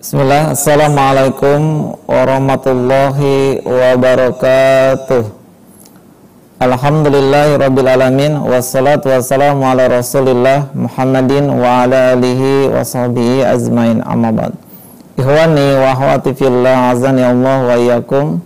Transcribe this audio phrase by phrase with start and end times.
[0.00, 5.28] Bismillah, Assalamualaikum warahmatullahi wabarakatuh.
[6.56, 8.32] Alhamdulillahi rabbil alamin.
[8.40, 14.56] Wassalatu wassalamu ala rasulillah Muhammadin wa ala alihi wa sahbihi azmain amabad
[15.20, 18.40] Ikhwani wa ahwati fillah azani Allah wa iyakum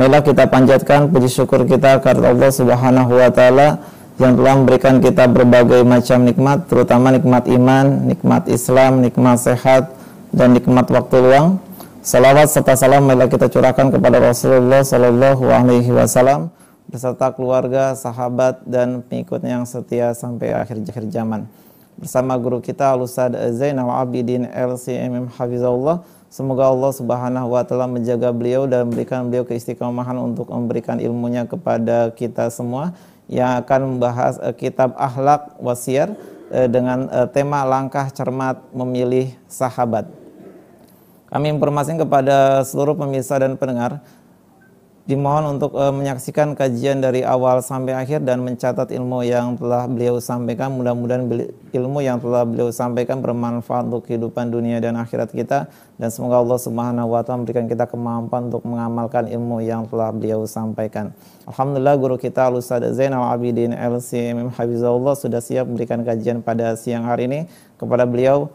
[0.00, 3.76] Marilah kita panjatkan puji syukur kita karena Allah subhanahu wa ta'ala
[4.16, 9.92] yang telah memberikan kita berbagai macam nikmat, terutama nikmat iman, nikmat Islam, nikmat sehat,
[10.34, 11.62] dan nikmat waktu luang.
[12.04, 16.52] Salawat serta salam marilah kita curahkan kepada Rasulullah Sallallahu Alaihi Wasallam
[16.84, 21.48] beserta keluarga, sahabat dan pengikutnya yang setia sampai akhir akhir zaman.
[21.96, 26.04] Bersama guru kita Al-Ustaz Zainal Abidin LCMM Hafizahullah.
[26.28, 32.10] Semoga Allah Subhanahu wa taala menjaga beliau dan memberikan beliau keistiqomahan untuk memberikan ilmunya kepada
[32.10, 32.90] kita semua
[33.30, 36.18] yang akan membahas uh, kitab Akhlak Wasiar
[36.50, 40.23] uh, dengan uh, tema langkah cermat memilih sahabat.
[41.34, 43.98] Kami informasikan kepada seluruh pemirsa dan pendengar
[45.04, 50.22] dimohon untuk uh, menyaksikan kajian dari awal sampai akhir dan mencatat ilmu yang telah beliau
[50.22, 50.70] sampaikan.
[50.78, 51.26] Mudah-mudahan
[51.74, 55.66] ilmu yang telah beliau sampaikan bermanfaat untuk kehidupan dunia dan akhirat kita
[55.98, 60.46] dan semoga Allah Subhanahu wa taala memberikan kita kemampuan untuk mengamalkan ilmu yang telah beliau
[60.46, 61.10] sampaikan.
[61.50, 67.26] Alhamdulillah guru kita Al-Ustaz Zainal Abidin LCMM Habibullah sudah siap memberikan kajian pada siang hari
[67.26, 68.54] ini kepada beliau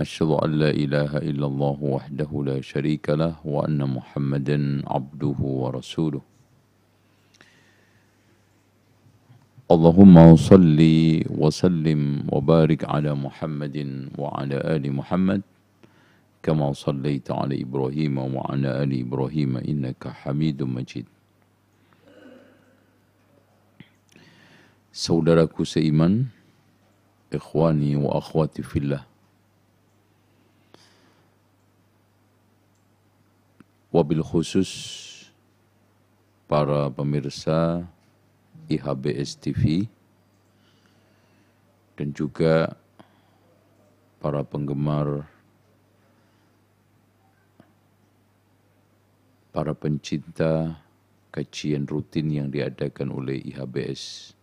[0.00, 6.22] أشهد أن لا إله إلا الله وحده لا شريك له وأن محمدا عبده ورسوله
[9.70, 10.80] اللهم صل
[11.28, 12.00] وسلم
[12.32, 13.76] وبارك على محمد
[14.18, 15.42] وعلى آل محمد
[16.42, 21.06] كما صليت على إبراهيم وعلى آل إبراهيم إنك حميد مجيد
[24.98, 26.26] Saudaraku seiman,
[27.30, 29.06] ikhwani wa akhwati fillah.
[33.88, 34.68] Wabil khusus
[36.44, 37.88] para pemirsa
[38.68, 39.88] IHBS TV
[41.96, 42.76] dan juga
[44.20, 45.24] para penggemar
[49.56, 50.84] para pencinta
[51.32, 54.36] kajian rutin yang diadakan oleh IHBS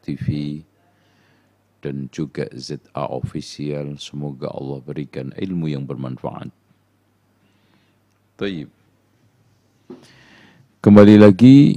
[0.00, 0.60] TV
[1.84, 4.00] dan juga ZA Official.
[4.00, 6.48] Semoga Allah berikan ilmu yang bermanfaat.
[8.40, 8.77] Taib.
[10.78, 11.76] Kembali lagi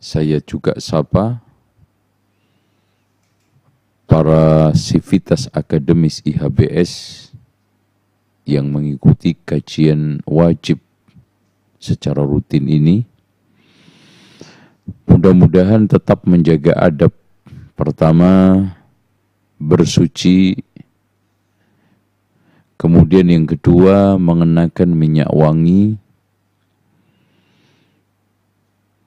[0.00, 1.40] saya juga sapa
[4.04, 6.92] para sivitas akademis IHBS
[8.44, 10.78] yang mengikuti kajian wajib
[11.80, 13.08] secara rutin ini
[15.04, 17.12] Mudah-mudahan tetap menjaga adab.
[17.72, 18.60] Pertama,
[19.56, 20.60] bersuci.
[22.76, 25.96] Kemudian yang kedua, mengenakan minyak wangi.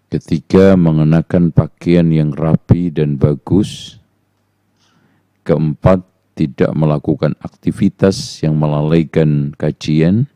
[0.07, 3.99] Ketiga, mengenakan pakaian yang rapi dan bagus.
[5.43, 5.99] Keempat,
[6.37, 10.29] tidak melakukan aktivitas yang melalaikan kajian.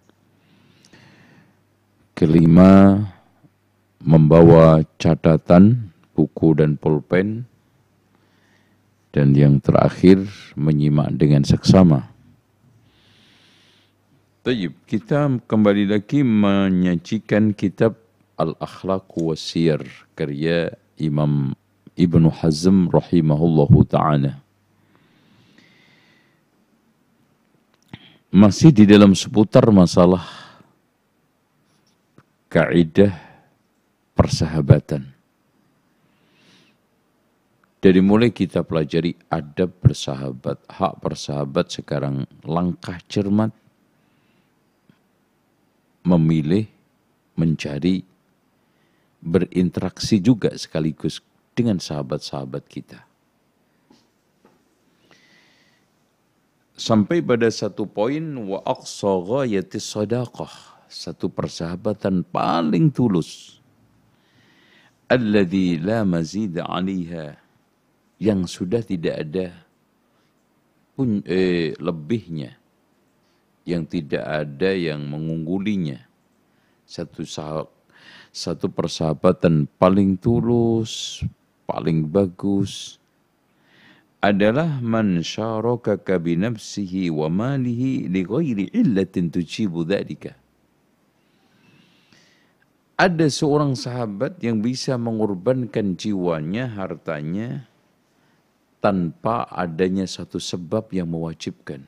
[2.18, 3.00] Kelima,
[4.02, 7.48] membawa catatan, buku dan pulpen,
[9.14, 10.26] dan yang terakhir
[10.58, 12.12] menyimak dengan seksama.
[14.42, 18.01] Tayyib, kita kembali lagi menyajikan kitab
[18.42, 19.86] Al-Akhlaq Wasir
[20.18, 21.54] karya Imam
[21.94, 24.42] Ibnu Hazm rahimahullahu ta'ala.
[28.32, 30.24] Masih di dalam seputar masalah
[32.48, 33.12] kaidah
[34.16, 35.12] persahabatan.
[37.82, 43.50] Dari mulai kita pelajari adab bersahabat, hak bersahabat sekarang langkah cermat
[46.06, 46.70] memilih,
[47.34, 48.06] mencari,
[49.22, 51.22] berinteraksi juga sekaligus
[51.54, 53.06] dengan sahabat-sahabat kita.
[56.74, 60.50] Sampai pada satu poin wa aqsa ghayati sadaqah,
[60.90, 63.62] satu persahabatan paling tulus
[65.12, 67.36] alladhi la mazid 'alaiha
[68.18, 69.48] yang sudah tidak ada
[70.96, 72.56] pun eh, lebihnya
[73.68, 76.02] yang tidak ada yang mengunggulinya.
[76.88, 77.24] Satu
[78.32, 81.20] satu persahabatan paling tulus,
[81.68, 82.96] paling bagus
[84.24, 90.38] adalah man syarakaka bi nafsihi wa malihi li ghairi illatin tujibu dzalika.
[93.02, 97.66] Ada seorang sahabat yang bisa mengorbankan jiwanya, hartanya,
[98.78, 101.82] tanpa adanya satu sebab yang mewajibkan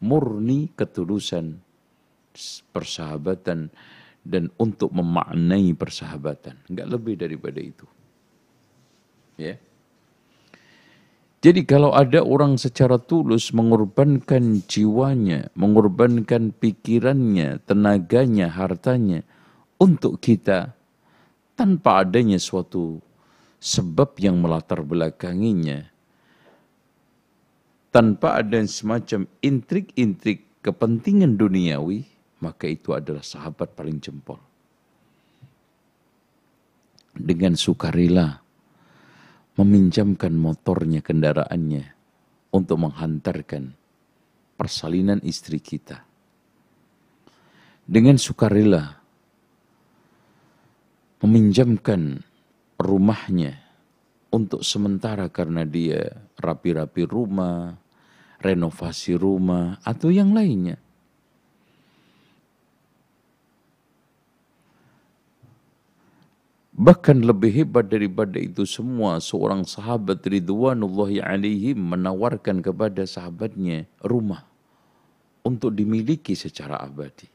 [0.00, 1.60] murni ketulusan
[2.72, 3.68] persahabatan
[4.26, 6.58] dan untuk memaknai persahabatan.
[6.68, 7.86] Enggak lebih daripada itu.
[9.38, 9.56] Ya.
[11.38, 19.22] Jadi kalau ada orang secara tulus mengorbankan jiwanya, mengorbankan pikirannya, tenaganya, hartanya
[19.78, 20.74] untuk kita
[21.54, 22.98] tanpa adanya suatu
[23.62, 25.86] sebab yang melatar belakanginya,
[27.94, 32.02] tanpa ada semacam intrik-intrik kepentingan duniawi,
[32.38, 34.38] maka itu adalah sahabat paling jempol.
[37.18, 38.38] Dengan sukarela
[39.58, 41.84] meminjamkan motornya, kendaraannya
[42.54, 43.74] untuk menghantarkan
[44.54, 46.06] persalinan istri kita.
[47.88, 49.02] Dengan sukarela
[51.24, 52.22] meminjamkan
[52.78, 53.58] rumahnya
[54.30, 56.06] untuk sementara karena dia
[56.38, 57.74] rapi-rapi rumah,
[58.38, 60.78] renovasi rumah, atau yang lainnya.
[66.78, 74.46] Bahkan lebih hebat daripada itu semua, seorang sahabat Ridwanullahi alaihim menawarkan kepada sahabatnya rumah
[75.42, 77.26] untuk dimiliki secara abadi.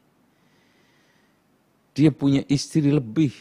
[1.92, 3.36] Dia punya istri lebih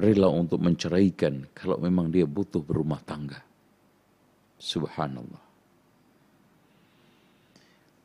[0.00, 3.44] rela untuk menceraikan kalau memang dia butuh berumah tangga.
[4.56, 5.46] Subhanallah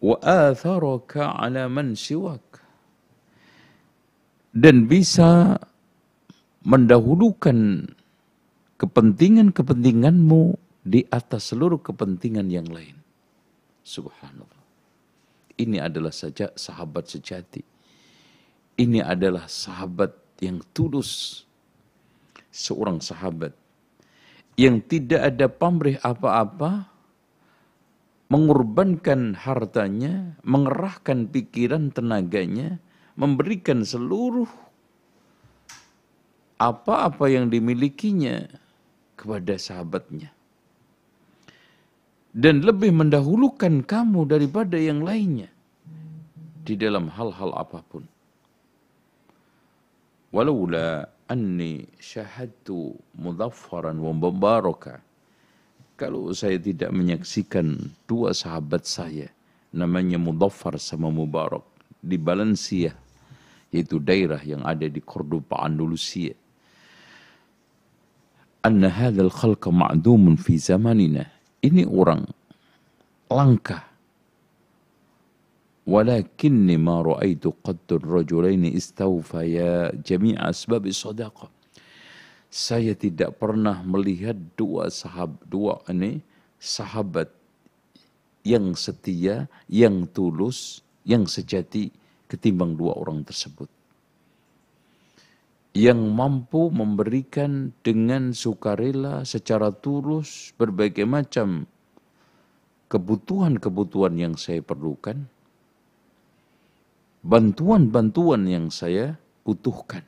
[0.01, 2.41] wa atharaka ala man siwak
[4.51, 5.61] dan bisa
[6.61, 7.89] mendahulukan
[8.77, 12.97] kepentingan-kepentinganmu di atas seluruh kepentingan yang lain.
[13.85, 14.61] Subhanallah.
[15.57, 17.61] Ini adalah saja sahabat sejati.
[18.81, 21.43] Ini adalah sahabat yang tulus.
[22.51, 23.55] Seorang sahabat
[24.59, 26.91] yang tidak ada pamrih apa-apa
[28.31, 32.79] mengorbankan hartanya, mengerahkan pikiran tenaganya,
[33.19, 34.47] memberikan seluruh
[36.61, 38.45] apa-apa yang dimilikinya
[39.17, 40.29] kepada sahabatnya.
[42.31, 45.49] Dan lebih mendahulukan kamu daripada yang lainnya
[46.61, 48.05] di dalam hal-hal apa pun.
[50.31, 55.03] Walaula anni syahadtu mudaffaran wa mubaraka
[56.01, 57.77] kalau saya tidak menyaksikan
[58.09, 59.29] dua sahabat saya,
[59.69, 61.61] namanya Mudaffar sama Mubarak,
[62.01, 62.97] di Valencia,
[63.69, 66.33] yaitu daerah yang ada di Cordoba, Andalusia.
[68.61, 71.25] Anna hadzal khalqa ma'dumun fi zamanina.
[71.61, 72.29] Ini orang
[73.29, 73.89] langka.
[75.89, 81.49] Walakinni ma ra'aitu qattu ar-rajulaini istawfaya jami'a asbab sadaqah
[82.51, 86.19] saya tidak pernah melihat dua sahabat dua ini
[86.59, 87.31] sahabat
[88.43, 91.89] yang setia, yang tulus, yang sejati
[92.27, 93.71] ketimbang dua orang tersebut.
[95.71, 101.63] Yang mampu memberikan dengan sukarela secara tulus berbagai macam
[102.91, 105.31] kebutuhan-kebutuhan yang saya perlukan,
[107.23, 109.15] bantuan-bantuan yang saya
[109.47, 110.03] butuhkan.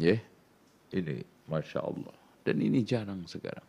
[0.00, 0.16] Ya,
[0.96, 2.16] ini Masya Allah.
[2.42, 3.68] Dan ini jarang sekarang.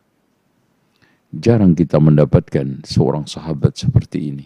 [1.34, 4.46] Jarang kita mendapatkan seorang sahabat seperti ini.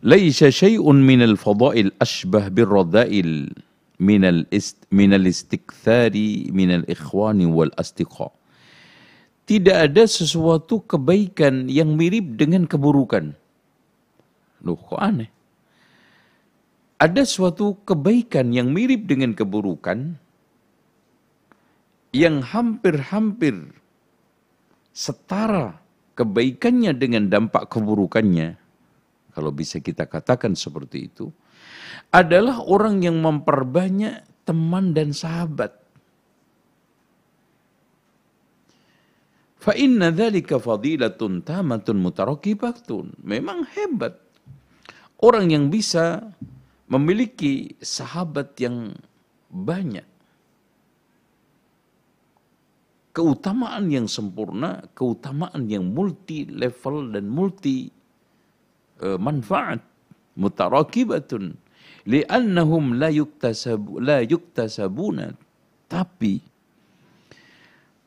[0.00, 3.52] Laisa syai'un minal fadail ashbah birradail
[4.00, 8.32] minal ist, minal istikthari minal ikhwani wal astiqa.
[9.44, 13.34] Tidak ada sesuatu kebaikan yang mirip dengan keburukan.
[14.62, 15.28] Loh, kok aneh?
[17.00, 20.20] ada suatu kebaikan yang mirip dengan keburukan
[22.12, 23.72] yang hampir-hampir
[24.92, 25.80] setara
[26.12, 28.59] kebaikannya dengan dampak keburukannya,
[29.30, 31.30] kalau bisa kita katakan seperti itu,
[32.10, 35.74] adalah orang yang memperbanyak teman dan sahabat.
[39.60, 43.20] Fa inna dzalika fadilatun tamatun mutarakibatun.
[43.20, 44.16] Memang hebat.
[45.20, 46.32] Orang yang bisa
[46.88, 48.96] memiliki sahabat yang
[49.52, 50.10] banyak.
[53.10, 57.90] keutamaan yang sempurna, keutamaan yang multi level dan multi
[59.18, 59.80] manfaat.
[60.38, 61.58] Mutarakibatun.
[62.08, 65.36] Li'annahum la yuktasabu la yuktasabuna.
[65.90, 66.40] Tapi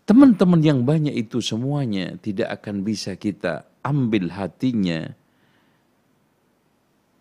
[0.08, 5.14] teman-teman yang banyak itu semuanya tidak akan bisa kita ambil hatinya.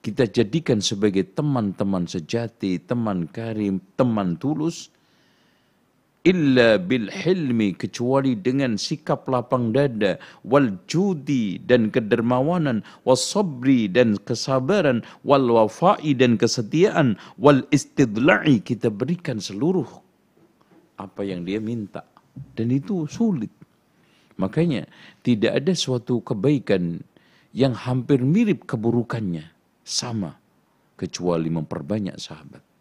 [0.02, 4.90] Kita jadikan sebagai teman-teman sejati, teman karim, teman tulus
[6.22, 14.14] illa bil hilmi kecuali dengan sikap lapang dada wal judi dan kedermawanan was sabri dan
[14.22, 19.88] kesabaran wal wafai dan kesetiaan wal istidla'i kita berikan seluruh
[20.98, 22.06] apa yang dia minta.
[22.32, 23.52] Dan itu sulit.
[24.40, 24.88] Makanya
[25.20, 27.04] tidak ada suatu kebaikan
[27.52, 29.52] yang hampir mirip keburukannya.
[29.84, 30.40] Sama.
[30.96, 32.71] Kecuali memperbanyak sahabat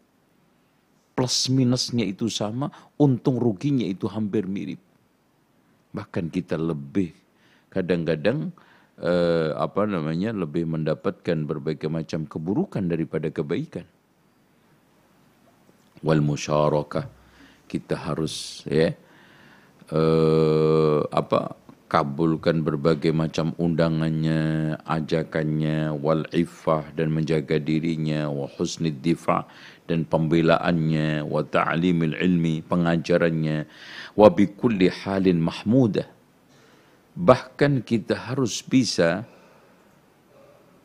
[1.13, 4.79] plus minusnya itu sama, untung ruginya itu hampir mirip.
[5.91, 7.11] Bahkan kita lebih
[7.71, 8.51] kadang-kadang
[8.99, 13.87] eh, apa namanya lebih mendapatkan berbagai macam keburukan daripada kebaikan.
[16.01, 17.05] Wal musyarakah
[17.69, 18.95] kita harus ya
[19.91, 29.43] eh, apa kabulkan berbagai macam undangannya, ajakannya, wal iffah dan menjaga dirinya, wa husnid difa
[29.85, 33.57] dan pembelaannya, wa ta'limil ilmi, pengajarannya,
[34.15, 36.07] wa bi kulli halin mahmudah.
[37.11, 39.27] Bahkan kita harus bisa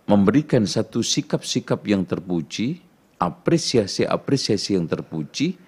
[0.06, 2.82] memberikan satu sikap-sikap yang terpuji,
[3.18, 5.58] apresiasi-apresiasi yang terpuji,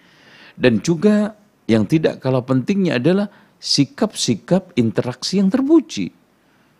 [0.58, 1.34] dan juga
[1.70, 6.10] yang tidak kalah pentingnya adalah sikap-sikap interaksi yang terpuji.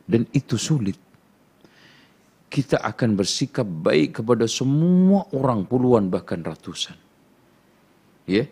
[0.09, 1.08] Dan itu sulit.
[2.49, 6.97] Kita akan bersikap baik kepada semua orang puluhan bahkan ratusan.
[8.25, 8.49] Ya,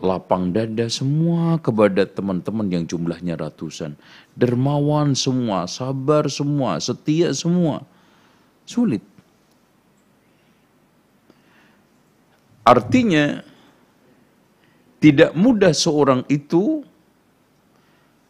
[0.00, 3.96] lapang dada semua kepada teman-teman yang jumlahnya ratusan.
[4.36, 7.84] Dermawan semua, sabar semua, setia semua.
[8.64, 9.04] Sulit.
[12.66, 13.46] Artinya,
[14.98, 16.82] tidak mudah seorang itu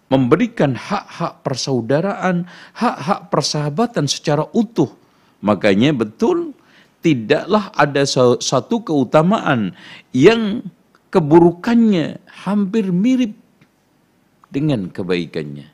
[0.07, 2.47] memberikan hak-hak persaudaraan,
[2.79, 4.91] hak-hak persahabatan secara utuh.
[5.43, 6.55] Makanya betul
[7.03, 8.03] tidaklah ada
[8.41, 9.75] satu keutamaan
[10.15, 10.67] yang
[11.11, 13.35] keburukannya hampir mirip
[14.51, 15.71] dengan kebaikannya.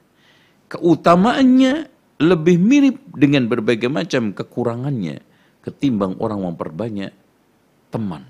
[0.73, 5.21] Keutamaannya lebih mirip dengan berbagai macam kekurangannya
[5.63, 7.13] ketimbang orang memperbanyak
[7.93, 8.25] teman.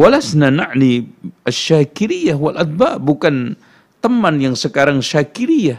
[0.00, 1.12] Walasna na'ni
[1.44, 3.52] syakiriyah wal adba bukan
[4.00, 5.76] teman yang sekarang syakiriyah.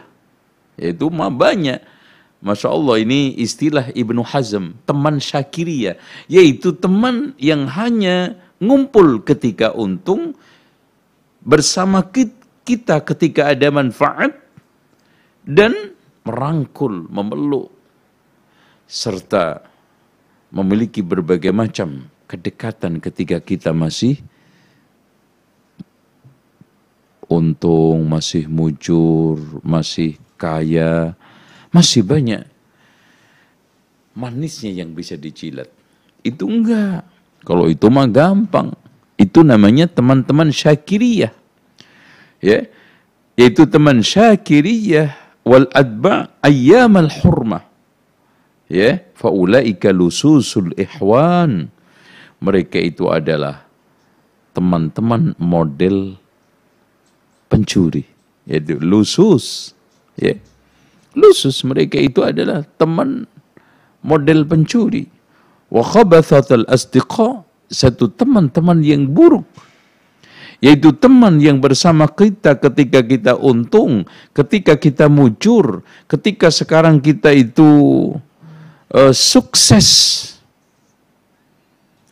[0.78, 1.82] Itu mah banyak.
[2.42, 5.98] Masya Allah ini istilah Ibnu Hazm, teman syakiriyah.
[6.30, 10.38] Yaitu teman yang hanya ngumpul ketika untung,
[11.42, 14.38] bersama kita ketika ada manfaat,
[15.42, 17.74] dan merangkul, memeluk,
[18.86, 19.66] serta
[20.54, 24.24] memiliki berbagai macam kedekatan ketika kita masih
[27.28, 31.12] untung, masih mujur, masih kaya,
[31.76, 32.48] masih banyak
[34.16, 35.68] manisnya yang bisa dicilat.
[36.22, 37.08] Itu enggak.
[37.42, 38.76] Kalau itu mah gampang.
[39.18, 41.34] Itu namanya teman-teman syakiriyah.
[42.42, 42.70] Ya.
[43.38, 47.66] Yaitu teman syakiriyah wal adba ayyam al hurmah.
[48.72, 51.68] Ya, faulaika lususul ihwan
[52.42, 53.70] mereka itu adalah
[54.58, 56.18] teman-teman model
[57.48, 58.04] pencuri.
[58.50, 59.78] Yaitu lusus.
[60.18, 60.36] Ya.
[61.14, 63.30] Lusus mereka itu adalah teman
[64.02, 65.06] model pencuri.
[65.70, 69.46] Wa khabathatul asdiqa satu teman-teman yang buruk.
[70.62, 77.70] Yaitu teman yang bersama kita ketika kita untung, ketika kita mujur, ketika sekarang kita itu
[78.94, 79.88] uh, sukses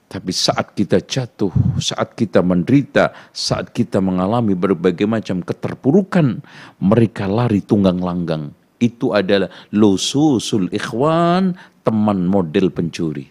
[0.09, 6.41] tapi saat kita jatuh, saat kita menderita, saat kita mengalami berbagai macam keterpurukan,
[6.81, 8.49] mereka lari tunggang langgang.
[8.81, 11.53] Itu adalah lususul ikhwan,
[11.85, 13.29] teman model pencuri.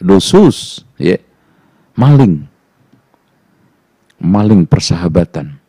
[0.00, 1.20] Lusus, ya.
[1.92, 2.48] Maling.
[4.16, 5.60] Maling persahabatan.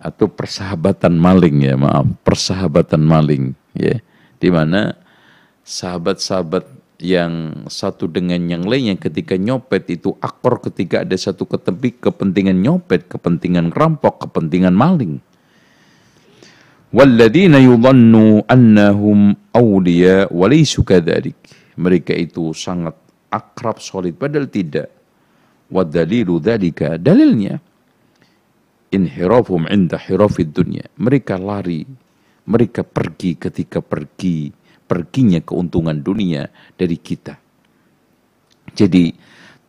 [0.00, 4.00] Atau persahabatan maling ya, maaf, persahabatan maling ya.
[4.40, 4.96] Di mana
[5.60, 12.60] sahabat-sahabat yang satu dengan yang lainnya ketika nyopet itu akor ketika ada satu ketepi kepentingan
[12.60, 15.18] nyopet, kepentingan rampok, kepentingan maling.
[16.92, 21.38] Walladina yudhannu annahum awliya walaysu kadhalik.
[21.80, 22.98] Mereka itu sangat
[23.32, 24.92] akrab solid padahal tidak.
[25.70, 27.62] Wa dalilu dhalika dalilnya
[28.90, 30.84] inhirafum inda hirafid dunya.
[30.98, 31.86] Mereka lari,
[32.44, 34.50] mereka pergi ketika pergi,
[34.90, 37.38] perginya keuntungan dunia dari kita.
[38.74, 39.14] Jadi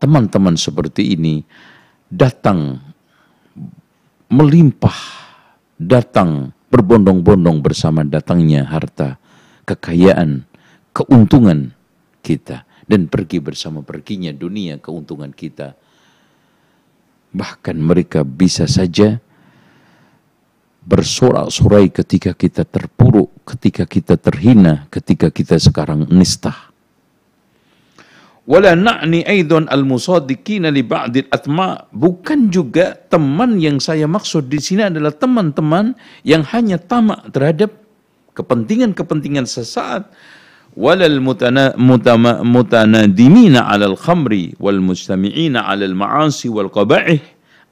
[0.02, 1.46] teman-teman seperti ini
[2.10, 2.82] datang
[4.26, 4.98] melimpah,
[5.78, 9.22] datang berbondong-bondong bersama datangnya harta,
[9.62, 10.42] kekayaan,
[10.90, 11.70] keuntungan
[12.26, 15.78] kita dan pergi bersama perginya dunia keuntungan kita
[17.32, 19.16] Bahkan mereka bisa saja
[20.82, 26.54] bersorak-sorai ketika kita terpuruk, ketika kita terhina, ketika kita sekarang nista.
[28.42, 31.86] Wala na'ni aidan al-musaddiqina li ba'dil atma.
[31.94, 35.94] Bukan juga teman yang saya maksud di sini adalah teman-teman
[36.26, 37.70] yang hanya tamak terhadap
[38.34, 40.10] kepentingan-kepentingan sesaat
[40.72, 41.20] walal
[42.48, 47.20] mutanadimina alal khamri wal mustami'ina alal ma'asi wal qaba'ih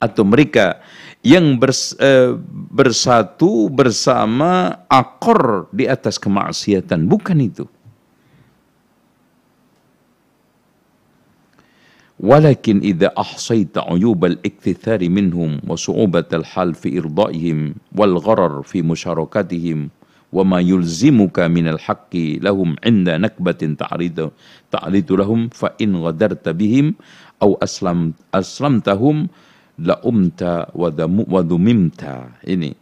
[0.00, 0.80] atau mereka
[1.20, 2.32] yang bers, eh,
[2.72, 7.04] bersatu bersama akor di atas kemaksiatan.
[7.04, 7.64] Bukan itu.
[12.20, 19.88] Walakin idza ahsayta uyubal ikthithari minhum wa su'ubatal hal fi irdaihim wal gharar fi musyarakatihim
[20.28, 24.30] wa ma yulzimuka minal haqqi lahum inda nakbatin ta'ridu
[24.68, 26.92] ta'ridu lahum fa in ghadarta bihim
[27.40, 29.32] aw aslam aslamtahum
[29.80, 32.76] laumta wa dhumimta ini.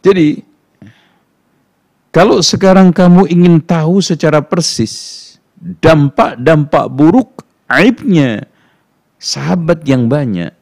[0.00, 0.38] Jadi
[2.14, 8.46] kalau sekarang kamu ingin tahu secara persis dampak-dampak buruk aibnya
[9.18, 10.54] sahabat yang banyak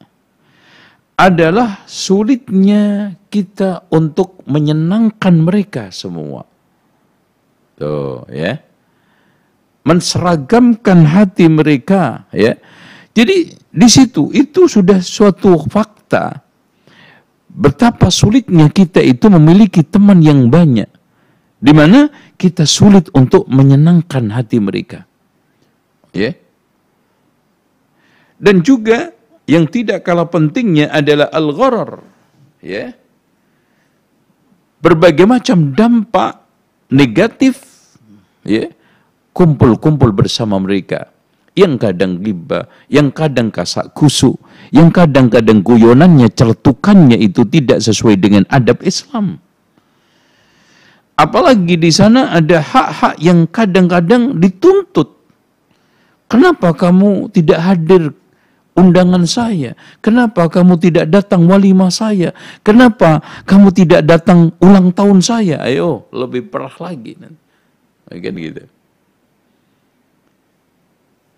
[1.15, 6.43] adalah sulitnya kita untuk menyenangkan mereka semua.
[7.79, 8.59] Tuh, ya.
[9.85, 12.57] Menseragamkan hati mereka, ya
[13.15, 16.43] jadi di situ itu sudah suatu fakta
[17.47, 20.91] betapa sulitnya kita itu memiliki teman yang banyak
[21.63, 25.07] di mana kita sulit untuk menyenangkan hati mereka.
[26.11, 26.35] Ya.
[28.35, 29.15] Dan juga
[29.47, 32.03] yang tidak kalah pentingnya adalah al-gharar.
[32.59, 32.91] Ya.
[34.83, 36.43] Berbagai macam dampak
[36.91, 37.63] negatif
[38.45, 38.69] ya,
[39.31, 41.14] kumpul-kumpul bersama mereka.
[41.55, 44.35] Yang kadang gibah, yang kadang kasak kusuk,
[44.75, 49.39] yang kadang-kadang guyonannya, celetukannya itu tidak sesuai dengan adab Islam.
[51.15, 55.15] Apalagi di sana ada hak-hak yang kadang-kadang dituntut.
[56.27, 58.11] Kenapa kamu tidak hadir
[58.75, 59.79] undangan saya?
[60.03, 62.35] Kenapa kamu tidak datang walimah saya?
[62.67, 65.63] Kenapa kamu tidak datang ulang tahun saya?
[65.63, 67.15] Ayo, lebih perah lagi.
[67.15, 68.67] Kan gitu.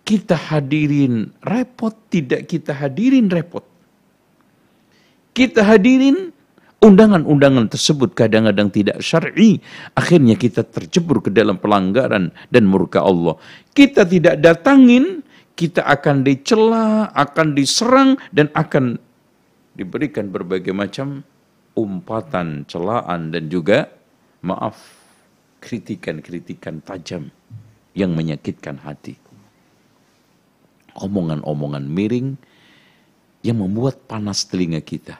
[0.08, 3.60] Kita hadirin repot, tidak kita hadirin repot.
[5.36, 6.32] Kita hadirin
[6.80, 9.60] undangan-undangan tersebut kadang-kadang tidak syar'i.
[9.92, 13.36] Akhirnya kita terjebur ke dalam pelanggaran dan murka Allah.
[13.76, 15.20] Kita tidak datangin
[15.58, 18.94] kita akan dicela, akan diserang, dan akan
[19.74, 21.26] diberikan berbagai macam
[21.74, 23.90] umpatan, celaan, dan juga,
[24.46, 24.78] maaf,
[25.58, 27.34] kritikan-kritikan tajam
[27.98, 29.27] yang menyakitkan hati.
[30.98, 32.34] Omongan-omongan miring
[33.46, 35.16] yang membuat panas telinga kita.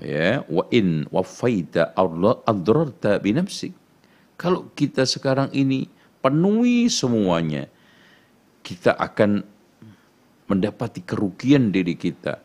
[0.00, 1.92] ya wa in wafaita
[2.48, 3.76] adrarta binafsik
[4.40, 5.84] kalau kita sekarang ini
[6.24, 7.68] penuhi semuanya,
[8.64, 9.44] kita akan
[10.48, 12.40] mendapati kerugian diri kita,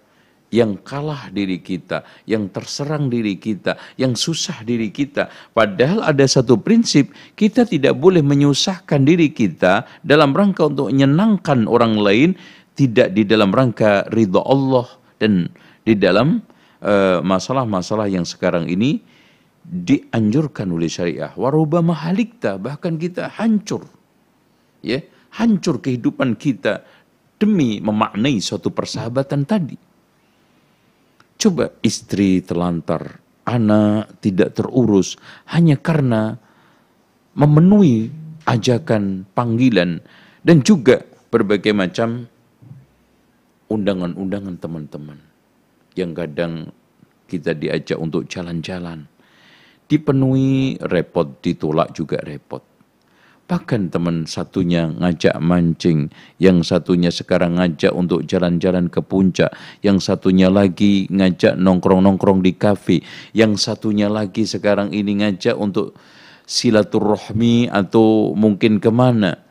[0.55, 5.27] yang kalah diri kita, yang terserang diri kita, yang susah diri kita.
[5.51, 11.99] Padahal ada satu prinsip, kita tidak boleh menyusahkan diri kita dalam rangka untuk menyenangkan orang
[11.99, 12.29] lain,
[12.79, 14.87] tidak di dalam rangka ridha Allah
[15.19, 15.51] dan
[15.83, 16.39] di dalam
[16.79, 19.03] eh, masalah-masalah uh, yang sekarang ini
[19.65, 21.35] dianjurkan oleh syariah.
[21.35, 23.91] Waruba mahalikta, bahkan kita hancur.
[24.85, 25.01] Ya,
[25.33, 26.85] hancur kehidupan kita
[27.41, 29.94] demi memaknai suatu persahabatan tadi.
[31.35, 35.19] Coba istri terlantar, anak tidak terurus
[35.51, 36.39] hanya karena
[37.35, 38.09] memenuhi
[38.47, 39.99] ajakan, panggilan
[40.41, 42.29] dan juga berbagai macam
[43.67, 45.19] undangan-undangan teman-teman
[45.97, 46.69] yang kadang
[47.25, 49.09] kita diajak untuk jalan-jalan
[49.85, 52.61] dipenuhi repot, ditolak juga repot.
[53.45, 56.09] Bahkan teman satunya ngajak mancing,
[56.41, 59.53] yang satunya sekarang ngajak untuk jalan-jalan ke puncak,
[59.85, 63.05] yang satunya lagi ngajak nongkrong-nongkrong di kafe,
[63.37, 65.93] yang satunya lagi sekarang ini ngajak untuk
[66.49, 69.44] silaturahmi atau mungkin ke mana.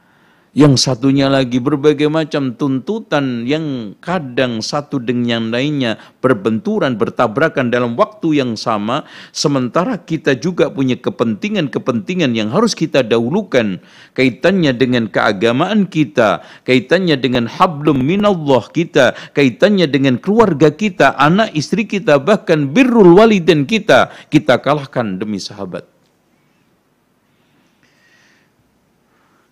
[0.54, 7.98] Yang satunya lagi berbagai macam tuntutan yang kadang satu dengan yang lainnya berbenturan, bertabrakan dalam
[7.98, 9.02] waktu yang sama.
[9.34, 13.82] Sementara kita juga punya kepentingan-kepentingan yang harus kita dahulukan.
[14.14, 21.82] Kaitannya dengan keagamaan kita, kaitannya dengan hablum minallah kita, kaitannya dengan keluarga kita, anak istri
[21.82, 24.14] kita, bahkan birrul waliden kita.
[24.30, 25.82] Kita kalahkan demi sahabat.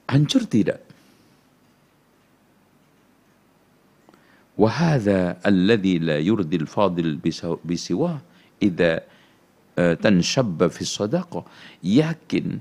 [0.07, 0.92] Hancur tidak?
[4.58, 7.22] وهذا الذي لا يرضي الفاضل
[7.62, 8.18] بسواه
[8.58, 8.92] إذا
[9.78, 11.42] تنشب في الصداقة
[11.86, 12.58] yakin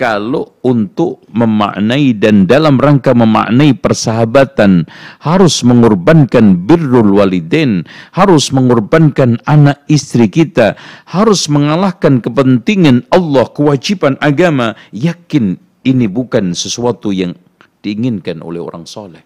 [0.00, 4.88] kalau untuk memaknai dan dalam rangka memaknai persahabatan
[5.20, 7.84] harus mengorbankan birrul walidain,
[8.16, 17.12] harus mengorbankan anak istri kita, harus mengalahkan kepentingan Allah, kewajiban agama, yakin ini bukan sesuatu
[17.12, 17.36] yang
[17.84, 19.20] diinginkan oleh orang soleh.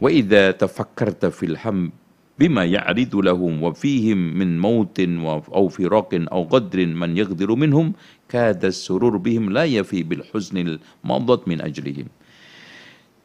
[0.00, 1.92] wa idza tafakkarta fil ham
[2.40, 7.92] bima ya'ridu lahum wa fihim min mautin wa au firaqin au qadrin man yaghdiru minhum
[8.32, 12.08] kada surur bihim la yafi bil huznil madat min ajlihim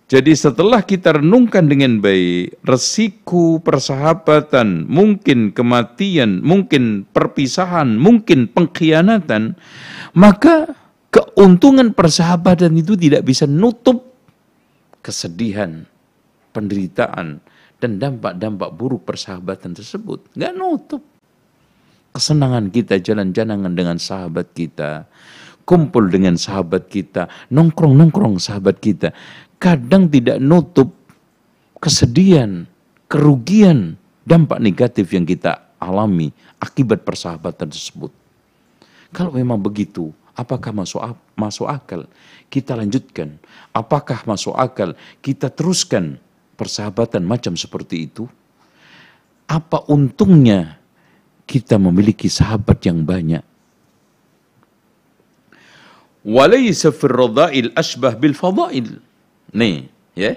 [0.05, 9.57] jadi setelah kita renungkan dengan baik resiko persahabatan, mungkin kematian, mungkin perpisahan, mungkin pengkhianatan,
[10.13, 10.77] maka
[11.09, 14.13] keuntungan persahabatan itu tidak bisa nutup
[15.01, 15.89] kesedihan,
[16.55, 17.43] penderitaan
[17.83, 20.31] dan dampak-dampak buruk persahabatan tersebut.
[20.39, 21.03] Nggak nutup.
[22.15, 25.03] Kesenangan kita jalan-jalan dengan sahabat kita,
[25.67, 29.11] kumpul dengan sahabat kita, nongkrong-nongkrong sahabat kita.
[29.59, 30.95] Kadang tidak nutup
[31.83, 32.63] kesedihan,
[33.11, 36.31] kerugian, dampak negatif yang kita alami
[36.63, 38.09] akibat persahabatan tersebut.
[39.11, 41.03] Kalau memang begitu, apakah masuk
[41.35, 42.07] masuk akal
[42.47, 43.37] kita lanjutkan?
[43.75, 46.19] Apakah masuk akal kita teruskan
[46.55, 48.25] persahabatan macam seperti itu,
[49.45, 50.81] apa untungnya
[51.45, 53.43] kita memiliki sahabat yang banyak?
[56.25, 58.97] Walaysa fir radha'il asbah bil fadail.
[59.53, 59.85] Nih,
[60.17, 60.33] ya.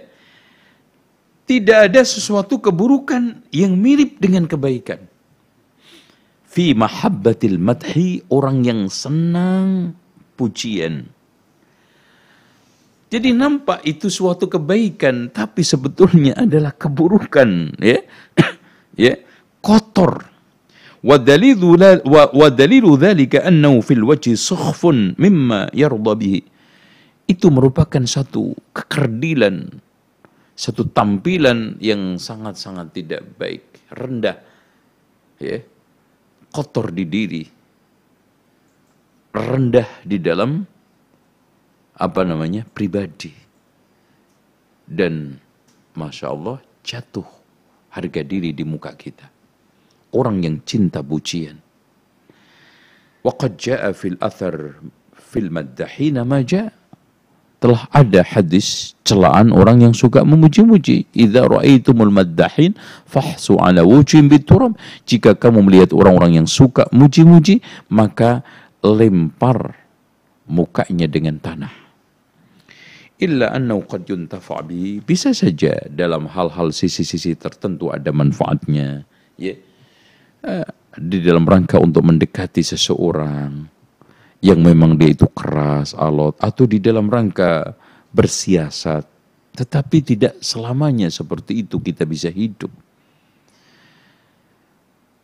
[1.48, 5.00] Tidak ada sesuatu keburukan yang mirip dengan kebaikan.
[6.44, 9.96] Fi mahabbatil madhi, orang yang senang
[10.36, 11.08] pujian
[13.13, 18.01] jadi nampak itu suatu kebaikan, tapi sebetulnya adalah keburukan, ya,
[18.97, 19.13] ya,
[19.61, 20.33] kotor.
[21.03, 24.81] وَدَلِيلُ ذَلِكَ أَنَّهُ فِي الْوَجْهِ صُخْفٌ
[25.19, 26.35] مِمَّا يَرْضَ بِهِ
[27.29, 29.67] Itu merupakan satu kekerdilan,
[30.57, 34.41] satu tampilan yang sangat-sangat tidak baik, rendah,
[35.37, 35.61] ya,
[36.49, 37.43] kotor di diri,
[39.37, 40.65] rendah di dalam
[41.98, 43.34] apa namanya pribadi.
[44.88, 45.36] Dan
[45.92, 47.26] masya Allah jatuh
[47.92, 49.26] harga diri di muka kita.
[50.14, 51.60] Orang yang cinta pujian.
[53.20, 54.80] Waqad jaa fil athar
[55.12, 56.72] fil maddahina ma jaa.
[57.58, 61.10] Telah ada hadis celaan orang yang suka memuji-muji.
[61.10, 64.78] Idza ra'aitumul maddahin fahsu ala wujhim biturab.
[65.10, 67.58] Jika kamu melihat orang-orang yang suka muji-muji,
[67.90, 68.46] maka
[68.78, 69.74] lempar
[70.46, 71.87] mukanya dengan tanah
[73.18, 79.02] illa annahu qad yuntafa' bihi bisa saja dalam hal-hal sisi-sisi tertentu ada manfaatnya
[79.34, 79.54] ya.
[80.38, 83.66] Uh, di dalam rangka untuk mendekati seseorang
[84.38, 87.74] yang memang dia itu keras alot atau di dalam rangka
[88.14, 89.18] bersiasat
[89.58, 92.70] tetapi tidak selamanya seperti itu kita bisa hidup.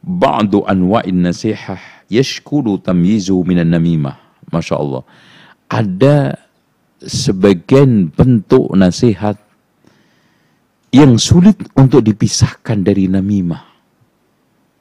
[0.02, 1.78] Ba'du anwa'in nasihah
[2.10, 4.18] yashkulu tamyizu minan namimah.
[4.50, 5.02] Masya Allah.
[5.70, 6.43] Ada
[7.04, 9.36] sebagian bentuk nasihat
[10.94, 13.64] yang sulit untuk dipisahkan dari namimah.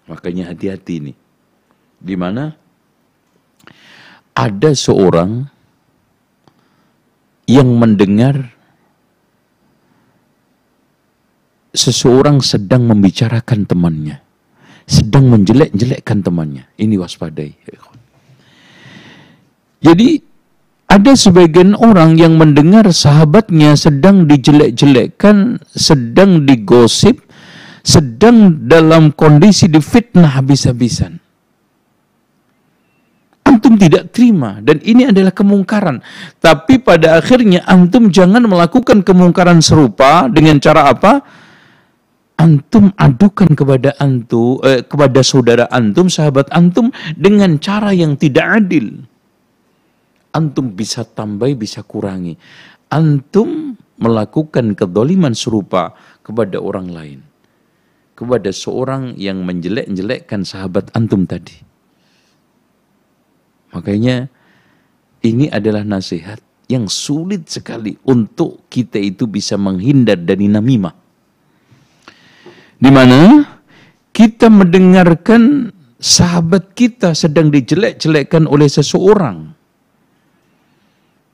[0.08, 1.18] Makanya hati-hati nih.
[2.04, 2.54] Di mana
[4.36, 5.48] ada seorang
[7.48, 8.54] yang mendengar
[11.74, 14.22] seseorang sedang membicarakan temannya,
[14.86, 16.70] sedang menjelek-jelekkan temannya.
[16.78, 17.52] Ini waspadai.
[19.84, 20.33] Jadi
[20.94, 27.26] ada sebagian orang yang mendengar sahabatnya sedang dijelek-jelekkan, sedang digosip,
[27.82, 31.18] sedang dalam kondisi difitnah habis-habisan.
[33.44, 36.00] Antum tidak terima dan ini adalah kemungkaran.
[36.38, 41.42] Tapi pada akhirnya antum jangan melakukan kemungkaran serupa dengan cara apa?
[42.34, 49.06] antum adukan kepada antum eh, kepada saudara antum sahabat antum dengan cara yang tidak adil
[50.34, 52.36] antum bisa tambah bisa kurangi.
[52.90, 55.94] Antum melakukan kedoliman serupa
[56.26, 57.20] kepada orang lain.
[58.14, 61.58] Kepada seorang yang menjelek-jelekkan sahabat antum tadi.
[63.74, 64.30] Makanya
[65.26, 66.38] ini adalah nasihat
[66.70, 70.94] yang sulit sekali untuk kita itu bisa menghindar dari namimah.
[72.78, 73.42] Di mana
[74.14, 79.63] kita mendengarkan sahabat kita sedang dijelek-jelekkan oleh seseorang.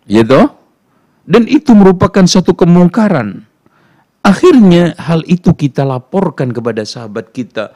[0.10, 0.48] Toh?
[1.30, 3.46] Dan itu merupakan satu kemungkaran.
[4.26, 7.72] Akhirnya hal itu kita laporkan kepada sahabat kita.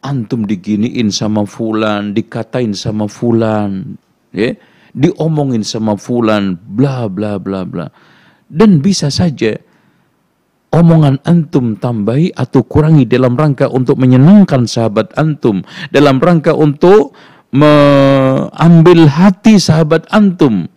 [0.00, 4.00] Antum diginiin sama fulan, dikatain sama fulan,
[4.32, 4.56] ya,
[4.96, 7.92] diomongin sama fulan, bla bla bla bla.
[8.48, 9.52] Dan bisa saja
[10.72, 17.12] omongan antum tambahi atau kurangi dalam rangka untuk menyenangkan sahabat antum, dalam rangka untuk
[17.52, 20.70] mengambil hati sahabat antum.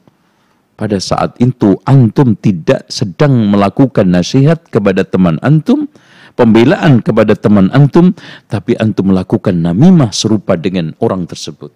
[0.74, 5.86] Pada saat itu antum tidak sedang melakukan nasihat kepada teman antum,
[6.34, 8.18] pembelaan kepada teman antum,
[8.50, 11.70] tapi antum melakukan namimah serupa dengan orang tersebut.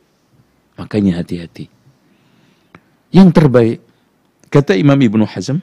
[0.81, 1.69] Makanya hati-hati.
[3.13, 3.77] Yang terbaik,
[4.49, 5.61] kata Imam Ibnu Hazm,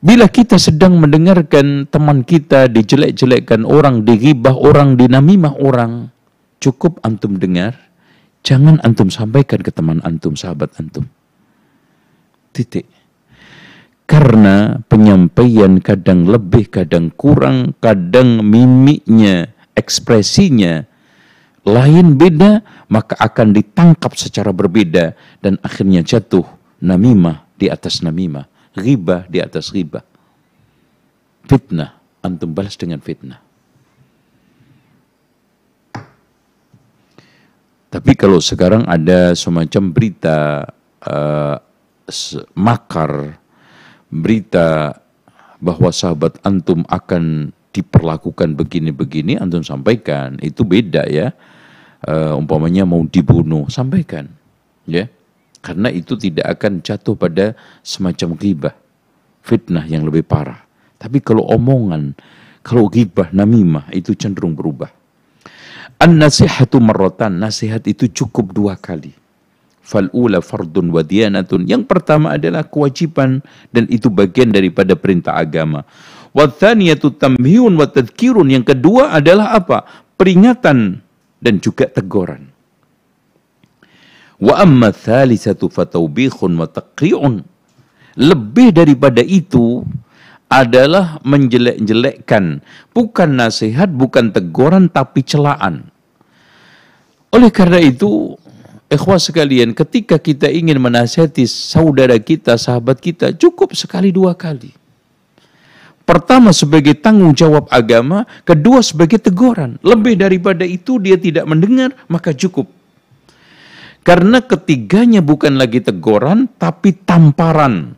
[0.00, 6.08] Bila kita sedang mendengarkan teman kita dijelek-jelekkan orang, digibah orang, dinamimah orang,
[6.56, 7.76] cukup antum dengar,
[8.40, 11.04] jangan antum sampaikan ke teman antum, sahabat antum.
[12.50, 12.86] Titik.
[14.10, 20.82] Karena penyampaian kadang lebih, kadang kurang, kadang mimiknya, ekspresinya
[21.62, 26.42] lain beda, maka akan ditangkap secara berbeda dan akhirnya jatuh
[26.82, 30.06] namimah di atas namimah Riba di atas riba.
[31.50, 33.42] Fitnah, antum balas dengan fitnah.
[37.90, 40.62] Tapi kalau sekarang ada semacam berita
[41.02, 41.58] uh,
[42.54, 43.38] makar,
[44.10, 44.98] berita
[45.60, 50.40] bahwa sahabat antum akan diperlakukan begini-begini, antum sampaikan.
[50.42, 51.30] Itu beda ya.
[52.00, 54.26] Uh, umpamanya mau dibunuh, sampaikan.
[54.88, 55.06] Ya.
[55.60, 57.52] Karena itu tidak akan jatuh pada
[57.84, 58.74] semacam ghibah,
[59.44, 60.64] fitnah yang lebih parah.
[60.96, 62.16] Tapi kalau omongan,
[62.64, 64.88] kalau ghibah, namimah, itu cenderung berubah.
[66.00, 69.12] An-nasihatu marrotan, nasihat itu cukup dua kali.
[69.80, 71.66] Fal'ula fardun wa diyanatun.
[71.66, 73.42] Yang pertama adalah kewajiban
[73.74, 75.82] dan itu bagian daripada perintah agama.
[76.30, 78.52] Wathaniyatu tamhiyun wa tadhkirun.
[78.54, 79.82] Yang kedua adalah apa?
[80.14, 81.00] Peringatan
[81.40, 82.52] dan juga teguran.
[84.40, 87.44] Wa amma thalithatu fataubikhun wa taqri'un.
[88.20, 89.84] Lebih daripada itu
[90.50, 92.58] adalah menjelek-jelekkan.
[92.90, 95.94] Bukan nasihat, bukan teguran, tapi celaan.
[97.30, 98.34] Oleh karena itu,
[98.90, 104.74] ikhwah sekalian, ketika kita ingin menasihati saudara kita, sahabat kita, cukup sekali dua kali.
[106.02, 109.78] Pertama sebagai tanggung jawab agama, kedua sebagai teguran.
[109.78, 112.66] Lebih daripada itu dia tidak mendengar, maka cukup
[114.00, 117.94] karena ketiganya bukan lagi teguran, tapi tamparan.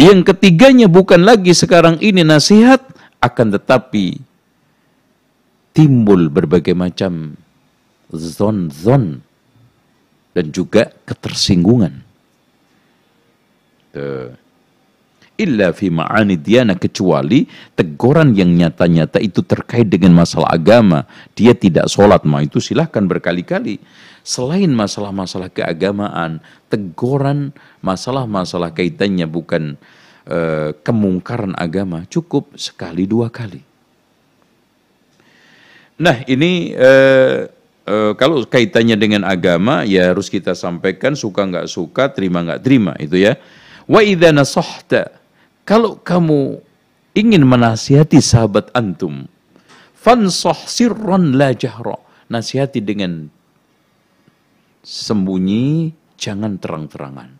[0.00, 2.80] Yang ketiganya bukan lagi sekarang ini nasihat,
[3.20, 4.16] akan tetapi
[5.76, 7.36] timbul berbagai macam
[8.14, 9.22] zon-zon
[10.34, 12.06] dan juga ketersinggungan.
[15.40, 21.08] Illa fi ma'ani diyana kecuali teguran yang nyata-nyata itu terkait dengan masalah agama.
[21.32, 23.80] Dia tidak sholat, mah itu silahkan berkali-kali.
[24.20, 29.80] Selain masalah-masalah keagamaan, teguran masalah-masalah kaitannya bukan
[30.28, 33.64] uh, kemungkaran agama, cukup sekali dua kali.
[36.04, 37.48] Nah ini uh,
[37.90, 42.94] uh, kalau kaitannya dengan agama ya harus kita sampaikan suka nggak suka, terima nggak terima
[43.02, 43.34] itu ya.
[43.90, 45.10] Wa idza nasahta
[45.66, 46.62] kalau kamu
[47.18, 49.26] ingin menasihati sahabat antum,
[49.98, 51.98] fansah sirran la jahra.
[52.30, 53.26] Nasihati dengan
[54.86, 57.34] sembunyi, jangan terang-terangan.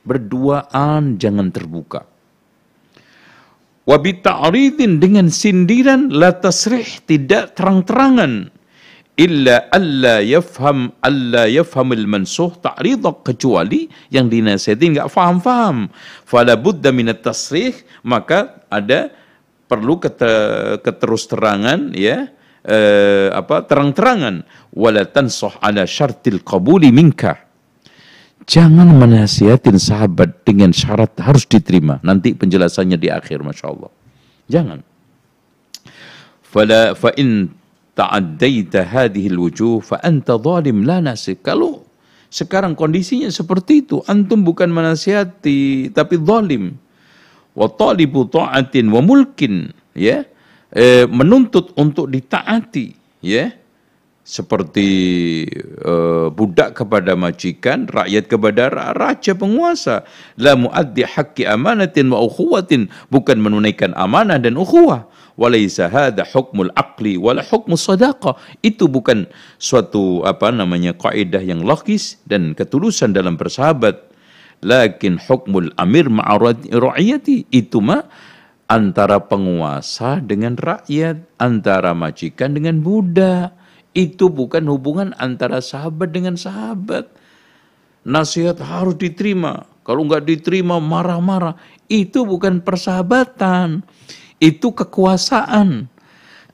[0.00, 2.08] Berduaan, jangan terbuka.
[3.84, 8.59] Wabita'aridin dengan sindiran, la tasrih, tidak terang-terangan
[9.20, 15.92] illa alla yafham alla yafhamul mansuh ta'ridah kecuali yang dinasihati enggak faham-faham.
[16.24, 17.76] Fala budda min tasrih
[18.08, 19.12] maka ada
[19.68, 20.00] perlu
[20.80, 22.32] keterus terangan ya
[22.64, 24.48] eh, apa terang-terangan.
[24.72, 27.44] Wala tansah ala syartil qabuli minka.
[28.48, 32.00] Jangan menasihatin sahabat dengan syarat harus diterima.
[32.00, 33.92] Nanti penjelasannya di akhir Masya Allah.
[34.48, 34.80] Jangan.
[36.42, 37.59] Fala fa in
[38.00, 41.44] ta'addaita hadhihi alwujuh fa anta zalim la nasik.
[41.44, 41.84] Kalau
[42.32, 46.80] sekarang kondisinya seperti itu, antum bukan menasihati tapi zalim.
[47.52, 50.24] Wa talibu ta'atin wa mulkin, ya.
[50.70, 52.94] Eh, menuntut untuk ditaati,
[53.26, 53.50] ya
[54.30, 54.88] seperti
[55.82, 60.06] uh, budak kepada majikan, rakyat kepada raja penguasa.
[60.38, 65.10] La muaddi haqqi amanatin wa ukhuwatin, bukan menunaikan amanah dan ukhuwah.
[65.38, 68.34] Walaysa hadha hukmul aqli wala hukmu sadaqah.
[68.62, 74.10] Itu bukan suatu apa namanya kaidah yang logis dan ketulusan dalam bersahabat.
[74.60, 78.04] Lakin hukmul amir ma'ariyati itu mah
[78.68, 83.56] antara penguasa dengan rakyat, antara majikan dengan budak
[83.96, 87.10] itu bukan hubungan antara sahabat dengan sahabat.
[88.06, 89.66] Nasihat harus diterima.
[89.82, 91.58] Kalau nggak diterima marah-marah.
[91.90, 93.82] Itu bukan persahabatan.
[94.40, 95.86] Itu kekuasaan.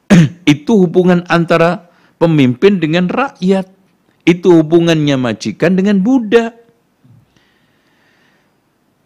[0.55, 1.89] itu hubungan antara
[2.21, 3.71] pemimpin dengan rakyat.
[4.27, 6.53] Itu hubungannya majikan dengan budak.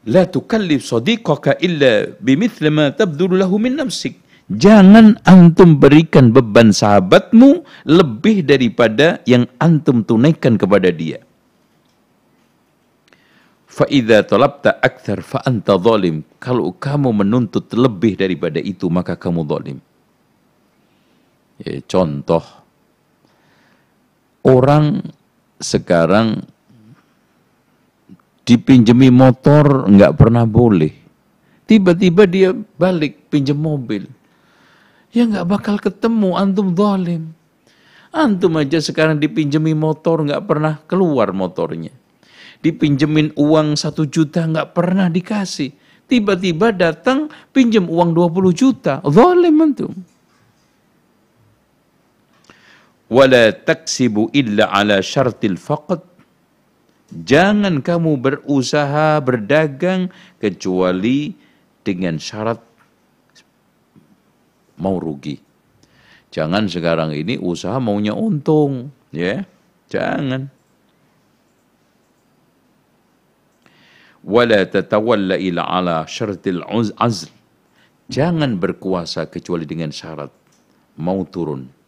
[0.09, 4.17] La tukallif sadiqaka illa bimithli ma tabdulu lahu min nafsik
[4.51, 11.23] Jangan antum berikan beban sahabatmu lebih daripada yang antum tunaikan kepada dia.
[13.71, 16.27] Fa'idha talabta akthar fa'anta zalim.
[16.43, 19.79] Kalau kamu menuntut lebih daripada itu, maka kamu zalim.
[21.63, 22.43] Ya, contoh,
[24.43, 25.07] orang
[25.63, 26.43] sekarang
[28.43, 30.91] dipinjemi motor nggak pernah boleh.
[31.71, 34.11] Tiba-tiba dia balik pinjam mobil
[35.11, 37.35] ya nggak bakal ketemu antum zalim.
[38.11, 41.95] Antum aja sekarang dipinjemi motor nggak pernah keluar motornya.
[42.61, 45.73] Dipinjemin uang satu juta nggak pernah dikasih.
[46.11, 48.99] Tiba-tiba datang pinjam uang 20 juta.
[49.07, 49.95] Zalim antum.
[53.11, 56.03] Wala taksibu illa ala syartil faqad.
[57.11, 61.35] Jangan kamu berusaha berdagang kecuali
[61.83, 62.63] dengan syarat
[64.79, 65.37] mau rugi.
[66.31, 69.43] Jangan sekarang ini usaha maunya untung, ya.
[69.91, 70.60] Jangan.
[74.21, 76.61] Wala tatawalla ila ala syartil
[77.01, 77.33] azl.
[78.11, 80.31] Jangan berkuasa kecuali dengan syarat
[81.01, 81.67] mau turun.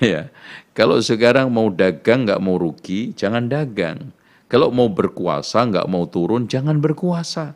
[0.00, 0.32] Ya,
[0.74, 4.10] kalau sekarang mau dagang nggak mau rugi, jangan dagang.
[4.50, 7.54] Kalau mau berkuasa nggak mau turun, jangan berkuasa.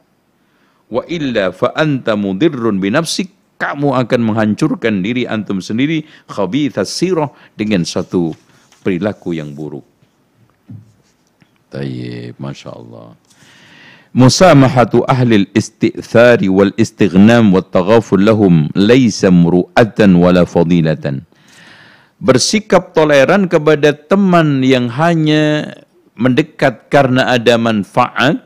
[0.87, 7.83] Wa illa fa anta mudirrun binafsik kamu akan menghancurkan diri antum sendiri khabithas sirah dengan
[7.83, 8.37] satu
[8.85, 9.83] perilaku yang buruk.
[11.73, 13.17] Tayyib, Masya Allah.
[14.17, 21.29] Musamahatu ahli al-istithari wal istighnam wal taghaful lahum laysa muru'atan wala fadilatan.
[22.17, 25.77] Bersikap toleran kepada teman yang hanya
[26.17, 28.41] mendekat karena ada manfaat,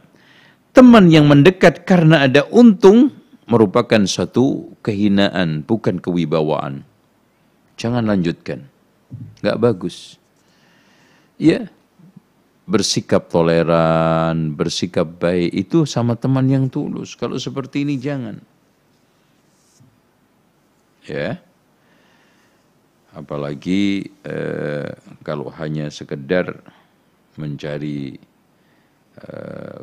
[0.74, 3.14] teman yang mendekat karena ada untung,
[3.46, 6.82] merupakan satu kehinaan, bukan kewibawaan.
[7.78, 8.66] Jangan lanjutkan.
[9.38, 10.18] Nggak bagus.
[11.38, 11.70] Ya,
[12.70, 17.18] bersikap toleran, bersikap baik, itu sama teman yang tulus.
[17.18, 18.38] Kalau seperti ini jangan.
[21.10, 21.42] Ya.
[23.10, 24.94] Apalagi eh,
[25.26, 26.62] kalau hanya sekedar
[27.34, 28.14] mencari
[29.18, 29.82] eh,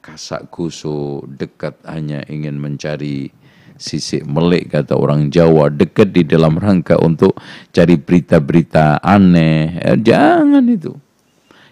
[0.00, 3.28] kasak kusu dekat hanya ingin mencari
[3.76, 7.36] sisi melik kata orang Jawa dekat di dalam rangka untuk
[7.72, 10.92] cari berita-berita aneh ya, jangan itu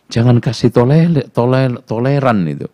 [0.09, 2.69] jangan kasih toler, toler, toleran itu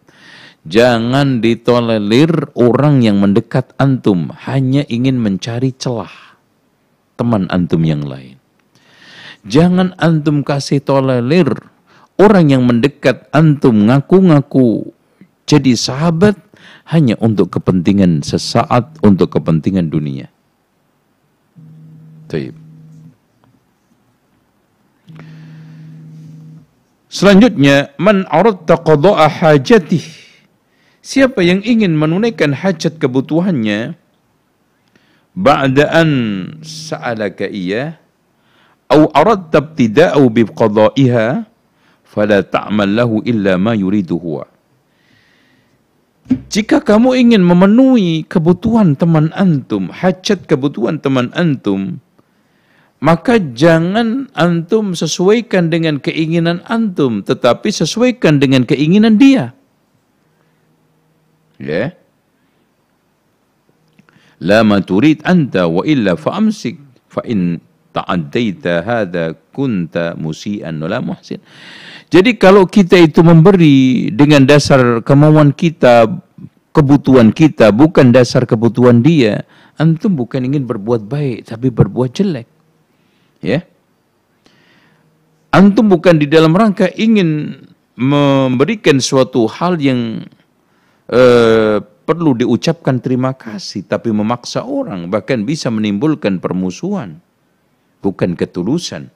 [0.64, 6.38] jangan ditolerir orang yang mendekat antum hanya ingin mencari celah
[7.20, 8.40] teman antum yang lain
[9.44, 11.52] jangan antum kasih tolerir
[12.16, 14.94] orang yang mendekat antum ngaku-ngaku
[15.44, 16.40] jadi sahabat
[16.88, 20.28] hanya untuk kepentingan sesaat, untuk kepentingan dunia.
[22.28, 22.63] Taib.
[27.14, 30.02] Selanjutnya, man aradta qada'a hajatih.
[30.98, 33.94] Siapa yang ingin menunaikan hajat kebutuhannya,
[35.38, 36.10] ba'da an
[36.66, 38.02] sa'alaka iya,
[38.90, 41.46] au aradta ibtida'u bi qada'iha,
[42.02, 44.50] fala ta'mal lahu illa ma yuridu huwa.
[46.50, 52.02] Jika kamu ingin memenuhi kebutuhan teman antum, hajat kebutuhan teman antum,
[53.04, 59.52] maka jangan antum sesuaikan dengan keinginan antum, tetapi sesuaikan dengan keinginan dia.
[61.60, 61.92] Ya.
[64.42, 66.76] la ma turid anta wa illa fa amsik
[67.06, 67.62] fa in
[67.94, 71.38] ta'addaita hadha kunta musian la muhsin.
[72.10, 76.08] Jadi kalau kita itu memberi dengan dasar kemauan kita,
[76.74, 79.46] kebutuhan kita, bukan dasar kebutuhan dia,
[79.78, 82.53] antum bukan ingin berbuat baik, tapi berbuat jelek.
[83.44, 83.60] Ya.
[85.52, 87.60] Antum bukan di dalam rangka ingin
[87.94, 90.24] memberikan suatu hal yang
[91.12, 97.22] uh, perlu diucapkan terima kasih, tapi memaksa orang, bahkan bisa menimbulkan permusuhan
[98.04, 99.08] bukan ketulusan.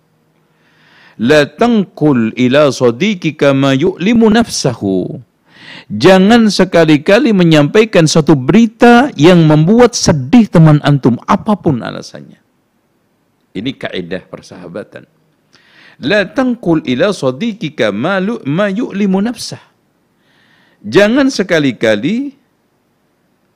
[1.20, 5.20] La tangkul ila sadiqika ma yu'limu nafsahu.
[5.92, 12.37] Jangan sekali-kali menyampaikan satu berita yang membuat sedih teman antum apa pun alasannya.
[13.56, 15.08] Ini kaidah persahabatan.
[16.04, 19.62] La tangkul ila sadiqika ma, ma yu'limu nafsah.
[20.86, 22.38] Jangan sekali-kali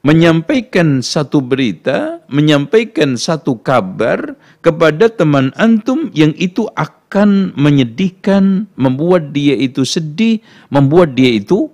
[0.03, 9.55] menyampaikan satu berita, menyampaikan satu kabar kepada teman antum yang itu akan menyedihkan, membuat dia
[9.55, 10.43] itu sedih,
[10.75, 11.71] membuat dia itu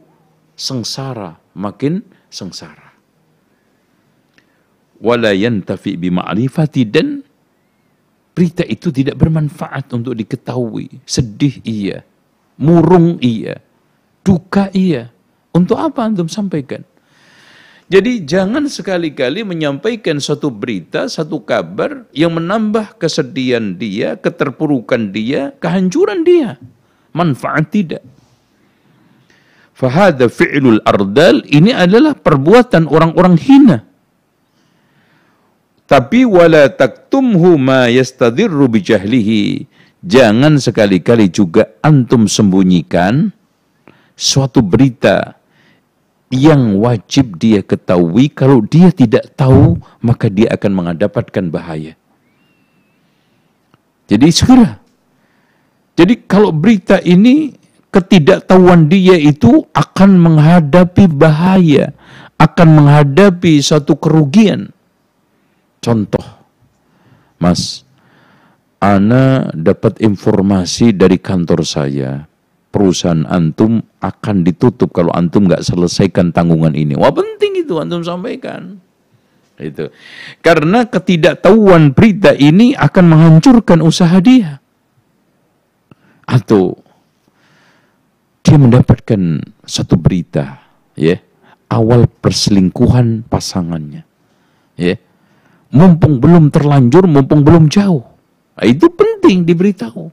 [0.52, 2.92] sengsara, makin sengsara.
[5.00, 7.24] Wala yantafi bima'rifati dan
[8.38, 11.02] berita itu tidak bermanfaat untuk diketahui.
[11.02, 12.06] Sedih iya,
[12.54, 13.58] murung iya,
[14.22, 15.10] duka iya.
[15.50, 16.86] Untuk apa antum sampaikan?
[17.90, 26.22] Jadi jangan sekali-kali menyampaikan satu berita, satu kabar yang menambah kesedihan dia, keterpurukan dia, kehancuran
[26.22, 26.62] dia.
[27.10, 28.04] Manfaat tidak.
[29.74, 33.87] Fahada fi'lul ardal ini adalah perbuatan orang-orang hina.
[35.88, 39.64] Tapi wala taktumhu ma yastadirru bijahlihi.
[40.04, 43.32] Jangan sekali-kali juga antum sembunyikan
[44.14, 45.40] suatu berita
[46.28, 51.96] yang wajib dia ketahui kalau dia tidak tahu maka dia akan mendapatkan bahaya.
[54.12, 54.80] Jadi segera.
[55.96, 57.56] Jadi kalau berita ini
[57.90, 61.96] ketidaktahuan dia itu akan menghadapi bahaya,
[62.38, 64.70] akan menghadapi satu kerugian.
[65.88, 66.26] Contoh,
[67.40, 67.88] Mas,
[68.76, 72.28] Ana dapat informasi dari kantor saya
[72.68, 76.92] perusahaan antum akan ditutup kalau antum nggak selesaikan tanggungan ini.
[76.92, 78.76] Wah penting itu antum sampaikan.
[79.56, 79.88] Itu.
[80.44, 84.60] Karena ketidaktahuan berita ini akan menghancurkan usaha dia.
[86.28, 86.76] Atau
[88.44, 90.60] dia mendapatkan satu berita,
[90.92, 91.16] ya,
[91.72, 94.04] awal perselingkuhan pasangannya.
[94.76, 95.07] Ya.
[95.68, 98.04] Mumpung belum terlanjur, mumpung belum jauh.
[98.56, 100.10] Nah, itu penting diberitahu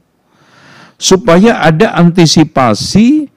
[0.96, 3.28] supaya ada antisipasi,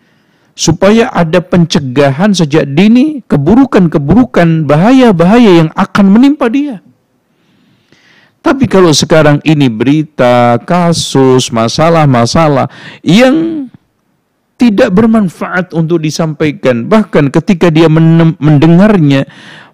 [0.56, 6.84] supaya ada pencegahan sejak dini keburukan-keburukan, bahaya-bahaya yang akan menimpa dia.
[8.40, 12.72] Tapi kalau sekarang ini berita, kasus, masalah-masalah
[13.04, 13.68] yang
[14.60, 19.24] tidak bermanfaat untuk disampaikan, bahkan ketika dia mendengarnya,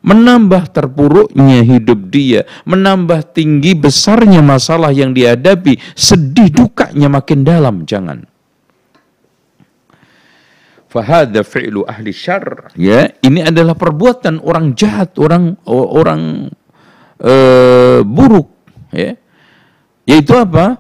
[0.06, 8.30] menambah terpuruknya hidup dia, menambah tinggi besarnya masalah yang dihadapi, sedih dukanya makin dalam, jangan.
[10.86, 12.72] Fahada fi'lu ahli syar.
[12.78, 16.54] Ya, ini adalah perbuatan orang jahat, orang orang
[17.20, 18.48] uh, buruk,
[18.94, 19.18] ya.
[20.06, 20.80] Yaitu apa?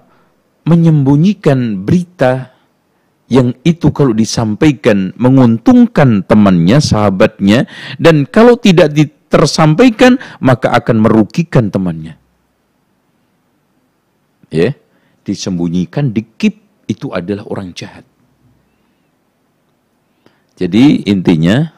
[0.63, 2.54] Menyembunyikan berita
[3.25, 7.65] yang itu kalau disampaikan menguntungkan temannya, sahabatnya,
[7.97, 8.93] dan kalau tidak
[9.27, 12.21] tersampaikan maka akan merugikan temannya.
[14.53, 14.77] Ya,
[15.25, 18.05] disembunyikan, dikip itu adalah orang jahat.
[20.55, 21.75] Jadi intinya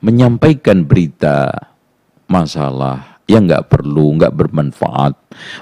[0.00, 1.52] menyampaikan berita
[2.30, 5.12] masalah yang nggak perlu, nggak bermanfaat,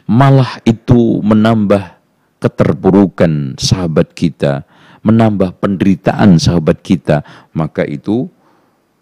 [0.07, 1.99] malah itu menambah
[2.39, 4.63] keterpurukan sahabat kita,
[5.03, 8.31] menambah penderitaan sahabat kita, maka itu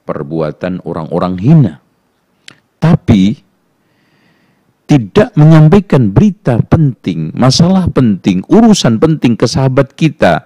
[0.04, 1.74] perbuatan orang-orang hina.
[2.78, 3.40] Tapi
[4.84, 10.44] tidak menyampaikan berita penting, masalah penting, urusan penting ke sahabat kita,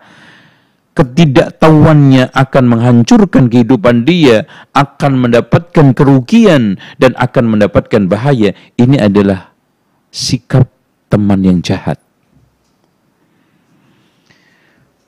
[0.95, 8.55] ketidaktahuannya akan menghancurkan kehidupan dia, akan mendapatkan kerugian dan akan mendapatkan bahaya.
[8.79, 9.51] Ini adalah
[10.15, 10.71] sikap
[11.11, 12.08] teman yang jahat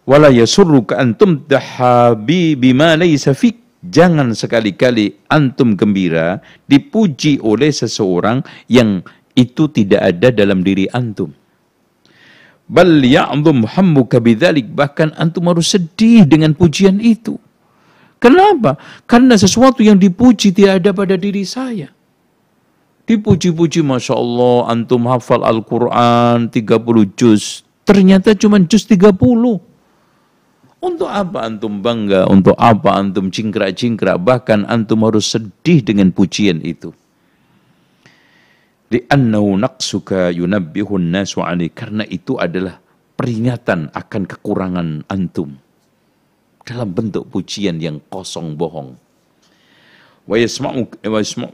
[0.05, 3.59] wala yasurruka antum tahabi bima laysa fik.
[3.81, 9.01] Jangan sekali-kali antum gembira dipuji oleh seseorang yang
[9.33, 11.33] itu tidak ada dalam diri antum.
[12.71, 14.69] Bal ya'dhum hammuka bidzalik.
[14.69, 17.41] Bahkan antum harus sedih dengan pujian itu.
[18.21, 18.77] Kenapa?
[19.09, 21.89] Karena sesuatu yang dipuji tidak ada pada diri saya.
[23.09, 27.67] Dipuji-puji Masya Allah, antum hafal Al-Quran 30 juz.
[27.89, 29.17] Ternyata cuma juz 30.
[30.81, 32.25] Untuk apa antum bangga?
[32.25, 34.17] Untuk apa antum cingkrak-cingkrak?
[34.17, 36.97] Bahkan antum harus sedih dengan pujian itu.
[38.89, 41.45] Li'annahu naqsuka yunabbihun nasu
[41.77, 42.81] Karena itu adalah
[43.15, 45.61] peringatan akan kekurangan antum.
[46.65, 48.97] Dalam bentuk pujian yang kosong bohong.
[50.25, 50.37] Wa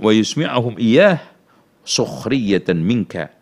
[0.06, 1.18] yasma'ahum iyah
[1.82, 3.34] sukhriyatan minka.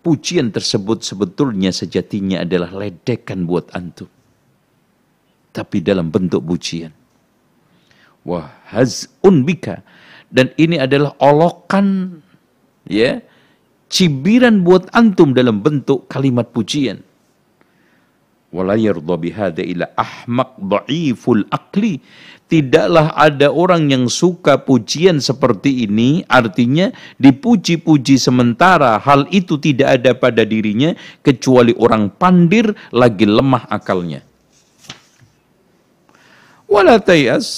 [0.00, 4.08] Pujian tersebut sebetulnya sejatinya adalah ledekan buat antum.
[5.58, 6.94] Tapi dalam bentuk pujian.
[8.22, 9.82] Wah, haz'un bika.
[10.30, 12.20] Dan ini adalah olokan
[12.86, 13.18] ya
[13.90, 17.02] cibiran buat antum dalam bentuk kalimat pujian.
[21.52, 21.92] Akli
[22.48, 26.88] tidaklah ada orang yang suka pujian seperti ini, artinya
[27.20, 34.27] dipuji-puji sementara hal itu tidak ada pada dirinya kecuali orang pandir lagi lemah akalnya.
[36.68, 37.48] Wala tayas,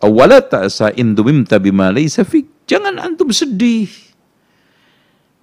[0.00, 2.24] wala ta'sa indumimta bima laysa
[2.64, 4.10] Jangan antum sedih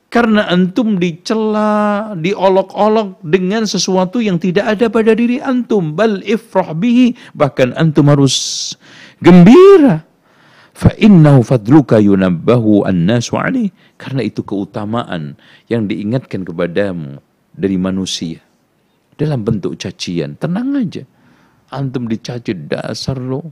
[0.07, 5.91] karena antum dicela, diolok-olok dengan sesuatu yang tidak ada pada diri antum.
[5.99, 7.11] Bal ifrah bihi.
[7.35, 8.71] Bahkan antum harus
[9.19, 10.07] gembira.
[10.71, 13.67] Fa innahu fadluka yunabbahu an-nasu alih.
[13.99, 15.35] Karena itu keutamaan
[15.67, 17.19] yang diingatkan kepadamu
[17.51, 18.39] dari manusia.
[19.19, 20.39] Dalam bentuk cacian.
[20.39, 21.03] Tenang aja.
[21.67, 23.43] Antum dicaci dasar lo.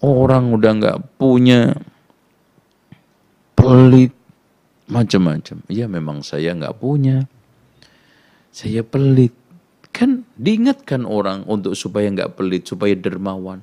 [0.00, 1.76] Orang udah nggak punya
[3.54, 4.10] pelit
[4.90, 5.62] macam-macam.
[5.70, 7.28] Ya memang saya nggak punya.
[8.50, 9.36] Saya pelit.
[9.94, 13.62] Kan diingatkan orang untuk supaya nggak pelit, supaya dermawan.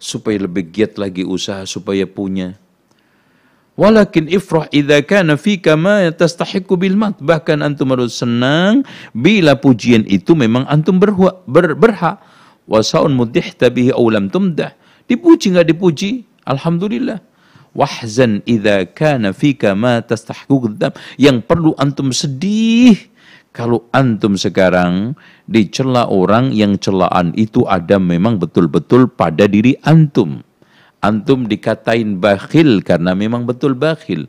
[0.00, 2.56] Supaya lebih giat lagi usaha, supaya punya.
[3.74, 7.18] Walakin ifrah idza kana fika ma tastahiqu bil mat.
[7.18, 11.42] Bahkan antum harus senang bila pujian itu memang antum berhak.
[11.50, 12.22] Ber, berhak.
[12.70, 14.72] Wasaun mudihta bihi aw lam tumdah.
[15.04, 16.24] Dipuji nggak dipuji?
[16.46, 17.34] Alhamdulillah
[17.74, 20.78] wahzan idza kana fika ma tastahqu
[21.18, 22.96] yang perlu antum sedih
[23.54, 25.14] kalau antum sekarang
[25.46, 30.42] dicela orang yang celaan itu ada memang betul-betul pada diri antum.
[31.04, 34.24] Antum dikatain bakhil karena memang betul bakhil.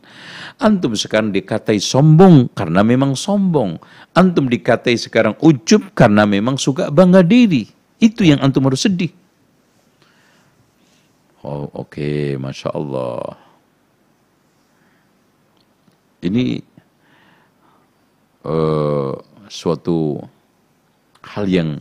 [0.60, 3.80] Antum sekarang dikatai sombong karena memang sombong.
[4.12, 7.72] Antum dikatai sekarang ujub karena memang suka bangga diri.
[7.96, 9.16] Itu yang antum harus sedih.
[11.48, 12.36] Oh oke, okay.
[12.36, 13.40] Masya Allah.
[16.20, 16.60] Ini
[18.44, 19.16] uh,
[19.48, 20.20] suatu
[21.24, 21.80] hal yang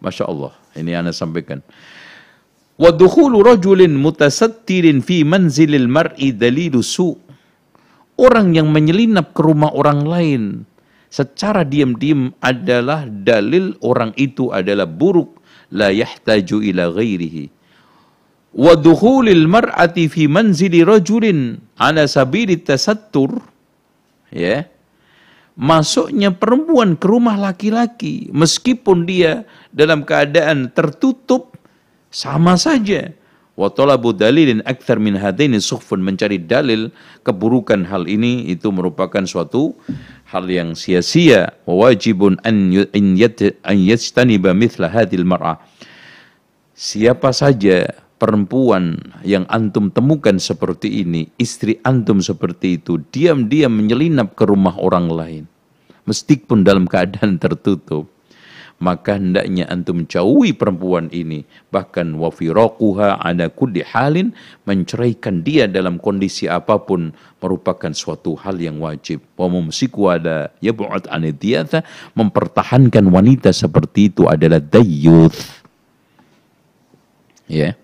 [0.00, 0.56] Masya Allah.
[0.72, 1.60] Ini Anda sampaikan.
[2.82, 7.14] Wadukhulu rajulin mutasattirin fi manzilil mar'i dalilu su.
[8.18, 10.42] Orang yang menyelinap ke rumah orang lain
[11.06, 15.38] secara diam-diam adalah dalil orang itu adalah buruk.
[15.70, 17.44] La yahtaju ila ghairihi.
[18.58, 23.38] Wa dukhulil mar'ati fi manzili rajulin ala sabili tasattur.
[24.34, 24.66] Ya.
[25.54, 31.51] Masuknya perempuan ke rumah laki-laki meskipun dia dalam keadaan tertutup
[32.12, 33.10] sama saja.
[33.56, 36.04] Wa talabu dalilin akthar min hadaini sukhfun.
[36.04, 36.92] Mencari dalil
[37.24, 39.72] keburukan hal ini itu merupakan suatu
[40.28, 41.56] hal yang sia-sia.
[41.64, 42.70] Wa wajibun an
[43.80, 45.58] yastaniba mithla hadhil mar'ah
[46.82, 47.86] siapa saja
[48.18, 55.06] perempuan yang antum temukan seperti ini, istri antum seperti itu, diam-diam menyelinap ke rumah orang
[55.06, 55.44] lain,
[56.06, 58.10] meskipun dalam keadaan tertutup,
[58.82, 64.34] maka hendaknya antum jauhi perempuan ini, bahkan wafirokuha ada kulli halin,
[64.66, 69.22] menceraikan dia dalam kondisi apa pun merupakan suatu hal yang wajib.
[69.38, 71.86] Wa mumsiku ada yabu'at anidiyata,
[72.18, 75.62] mempertahankan wanita seperti itu adalah dayyuth.
[77.46, 77.70] Ya.
[77.70, 77.74] Yeah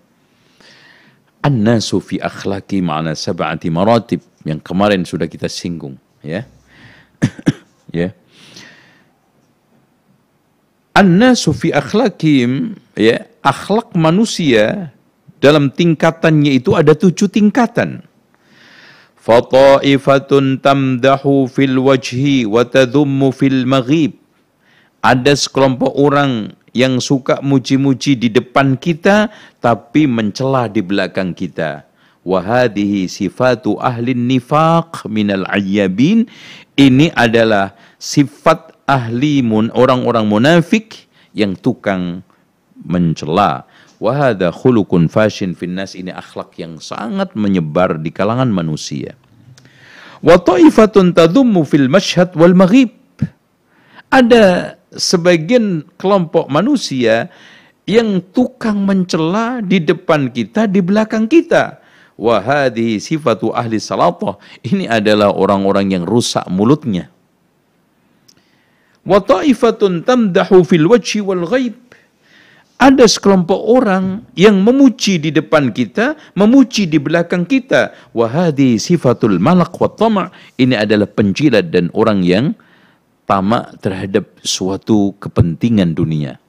[1.39, 6.43] An-nasu fi akhlaki ma'ana sab'ati maratib yang kemarin sudah kita singgung ya.
[7.95, 8.11] ya.
[10.97, 14.91] An-nasu fi akhlakim ya, akhlak manusia
[15.39, 18.03] dalam tingkatannya itu ada tujuh tingkatan.
[19.19, 24.17] Fata'ifatun tamdahu fil wajhi wa tadhummu fil maghib.
[24.99, 29.31] Ada sekelompok orang yang suka muji-muji di depan kita
[29.63, 31.87] tapi mencela di belakang kita.
[32.27, 36.27] Wahadihi sifatu ahli nifaq minal ayyabin.
[36.75, 41.05] Ini adalah sifat ahli mun orang-orang munafik
[41.37, 42.25] yang tukang
[42.81, 43.69] mencela.
[44.01, 49.13] Wahada khulukun fashin finnas ini akhlak yang sangat menyebar di kalangan manusia.
[50.25, 52.95] Wa ta'ifatun tadummu fil mashhad wal maghib.
[54.09, 57.29] Ada sebagian kelompok manusia
[57.85, 61.77] yang tukang mencela di depan kita, di belakang kita.
[62.15, 64.39] Wahadi sifatu ahli salatah.
[64.63, 67.11] Ini adalah orang-orang yang rusak mulutnya.
[69.09, 71.89] Wa ta'ifatun tamdahu fil wajhi wal ghaib
[72.79, 77.91] ada sekelompok orang yang memuji di depan kita, memuji di belakang kita.
[78.15, 82.55] Wahadi sifatul malak wa tama' ini adalah penjilat dan orang yang
[83.27, 86.39] tamak terhadap suatu kepentingan dunia.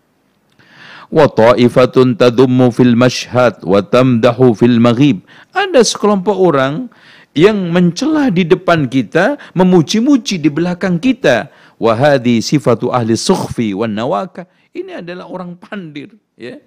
[1.10, 5.26] Wa ta'ifatun tadummu fil mashhad wa tamdahu fil maghib.
[5.50, 6.94] Ada sekelompok orang
[7.34, 11.50] yang mencela di depan kita, memuji-muji di belakang kita.
[11.80, 14.44] Wahadi sifatu ahli sukhfi wan nawaka
[14.76, 16.60] ini adalah orang pandir, ya.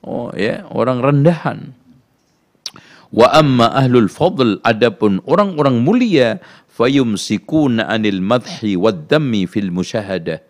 [0.00, 1.76] Oh, ya, orang rendahan.
[3.10, 6.38] Wa amma ahlul fadl adapun orang-orang mulia
[6.70, 9.10] fayumsikuna anil madhi wad
[9.50, 10.40] fil musyahadah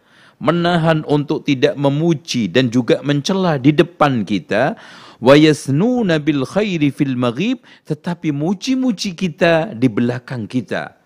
[0.40, 4.76] menahan untuk tidak memuji dan juga mencela di depan kita
[5.20, 11.00] wa khairi fil maghib tetapi muji-muji kita di belakang kita.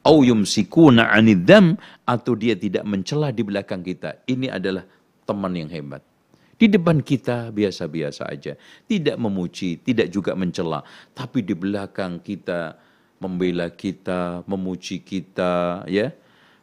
[0.00, 1.76] au yumsikuna anid dam
[2.08, 4.24] atau dia tidak mencela di belakang kita.
[4.24, 4.84] Ini adalah
[5.28, 6.00] teman yang hebat.
[6.60, 8.52] Di depan kita biasa-biasa aja,
[8.84, 10.84] tidak memuji, tidak juga mencela,
[11.16, 12.76] tapi di belakang kita
[13.16, 16.12] membela kita, memuji kita, ya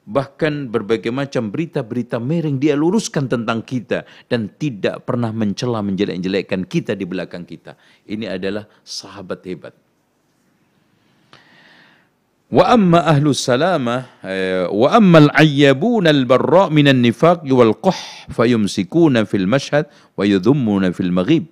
[0.08, 6.95] bahkan berbagai macam berita-berita miring dia luruskan tentang kita dan tidak pernah mencela menjelek-jelekkan kita
[6.95, 7.76] di belakang kita.
[8.08, 9.76] Ini adalah sahabat hebat.
[12.47, 19.43] Wa amma ahlu salama eh, wa amma al-ayyabun al-barra min an-nifaq wal quh fayumsikuna fil
[19.43, 21.51] mashhad wa yudhumuna fil maghib.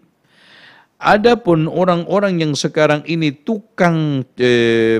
[0.95, 4.51] Adapun orang-orang yang sekarang ini tukang e,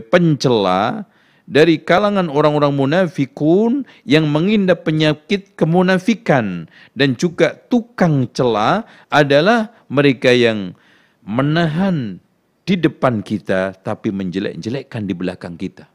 [0.04, 1.08] pencela,
[1.46, 6.66] dari kalangan orang-orang munafikun yang mengindap penyakit kemunafikan
[6.98, 10.74] dan juga tukang cela adalah mereka yang
[11.22, 12.18] menahan
[12.66, 15.86] di depan kita tapi menjelek-jelekkan di belakang kita.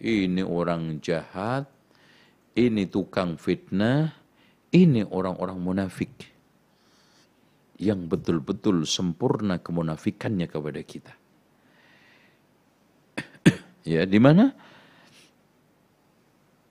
[0.00, 1.68] Ini orang jahat,
[2.56, 4.16] ini tukang fitnah,
[4.72, 6.12] ini orang-orang munafik
[7.76, 11.12] yang betul-betul sempurna kemunafikannya kepada kita.
[13.84, 14.50] Ya, di mana?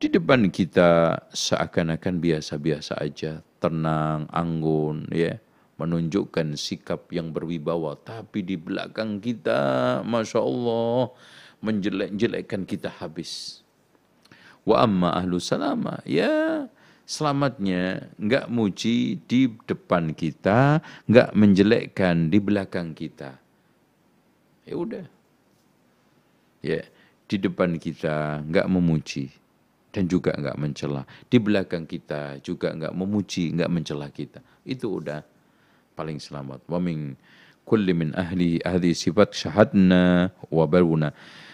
[0.04, 5.40] Di depan kita seakan-akan biasa-biasa aja, tenang, anggun, ya
[5.78, 7.98] menunjukkan sikap yang berwibawa.
[7.98, 11.12] Tapi di belakang kita masya Allah
[11.64, 13.64] menjelek-jelekkan kita habis.
[14.64, 16.68] Wa amma ahlu salama ya
[17.04, 18.08] selamatnya.
[18.16, 23.40] Nggak muji di depan kita nggak menjelekkan di belakang kita.
[24.64, 25.06] Ya udah.
[26.64, 26.88] Ya
[27.34, 29.34] di depan kita nggak memuji
[29.90, 35.26] dan juga nggak mencela di belakang kita juga nggak memuji nggak mencela kita itu udah
[35.94, 36.66] paling selamat.
[36.66, 37.14] Wa min
[37.64, 41.14] kulli min ahli ahli sifat syahadna wa baruna.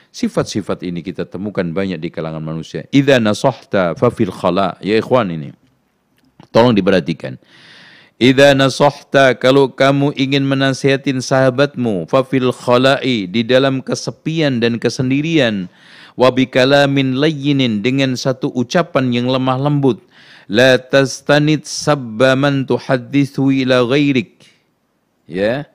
[0.09, 2.81] Sifat-sifat ini kita temukan banyak di kalangan manusia.
[2.89, 4.73] Idza nasahta fa fil khala.
[4.81, 5.53] Ya ikhwan ini.
[6.49, 7.37] Tolong diperhatikan.
[8.19, 15.71] Idza nasahta kalau kamu ingin menasihatin sahabatmu fa fil khala'i di dalam kesepian dan kesendirian
[16.19, 20.03] wa bikalamin layyinin dengan satu ucapan yang lemah lembut
[20.51, 24.51] la tastanid sabba man tuhaddithu ila ghairik.
[25.23, 25.71] Ya.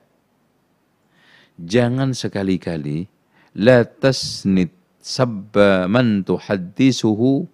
[1.56, 3.08] Jangan sekali-kali
[3.56, 4.68] la tasnid
[5.00, 7.48] sabba man tuhaddithuhu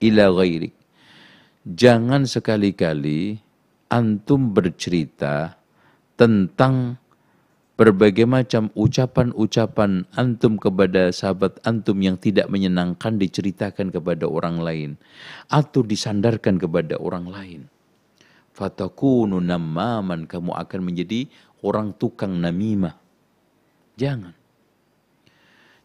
[0.00, 0.72] ila ghairik.
[1.68, 3.43] Jangan sekali-kali
[3.94, 5.54] antum bercerita
[6.18, 6.98] tentang
[7.78, 14.90] berbagai macam ucapan-ucapan antum kepada sahabat antum yang tidak menyenangkan diceritakan kepada orang lain
[15.46, 17.60] atau disandarkan kepada orang lain.
[18.54, 21.30] Fatakunu namaman kamu akan menjadi
[21.62, 22.98] orang tukang namimah.
[23.94, 24.43] Jangan.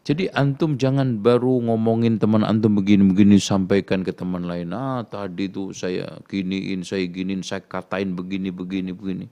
[0.00, 4.72] Jadi antum jangan baru ngomongin teman antum begini-begini sampaikan ke teman lain.
[4.72, 9.26] Ah tadi tuh saya giniin, saya giniin, saya katain begini, begini, begini.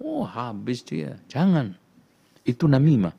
[0.00, 1.20] Oh habis dia.
[1.28, 1.76] Jangan.
[2.40, 3.12] Itu namimah.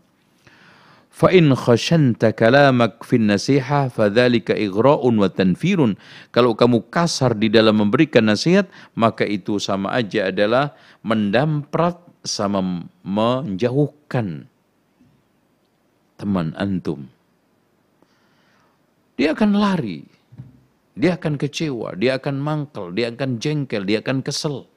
[1.16, 5.95] Khashanta kalamak fin nasiha fadzalika igra'un wa tanfirun.
[6.34, 10.76] Kalau kamu kasar di dalam memberikan nasihat, maka itu sama aja adalah
[11.06, 14.49] mendamprat sama menjauhkan
[16.16, 17.07] teman antum.
[19.16, 20.03] Dia akan lari,
[20.95, 24.68] dia akan kecewa, dia akan mangkel, dia akan jengkel, dia akan kesel.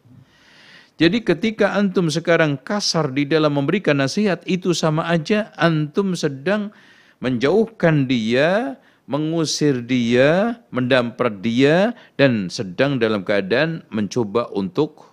[0.99, 6.75] Jadi ketika antum sekarang kasar di dalam memberikan nasihat, itu sama aja antum sedang
[7.23, 15.07] menjauhkan dia, mengusir dia, mendampar dia, dan sedang dalam keadaan mencoba untuk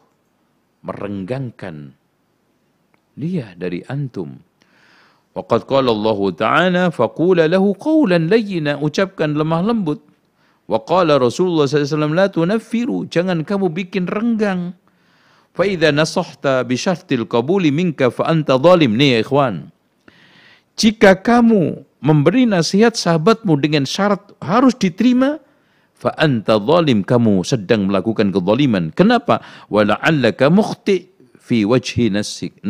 [0.86, 1.98] merenggangkan
[3.18, 4.42] dia dari antum.
[5.36, 10.02] وقد قال الله تعالى فقول له قولا لينا أجابك لمه لمبت
[10.72, 14.72] وقال رسول الله صلى الله عليه وسلم لا تنفروا jangan kamu bikin رنغان
[15.56, 18.92] فإذا نصحت بشرط القبول منك فأنت ظالم.
[18.96, 19.68] نيا إخوان
[20.80, 25.40] jika kamu memberi nasihat sahabatmu dengan شرط harus تتريما
[26.00, 31.02] فأنت ظالم kamu sedang ملاكوكا kezaliman kenapa ولعلك مخطئ
[31.46, 32.66] في وجه نسحك,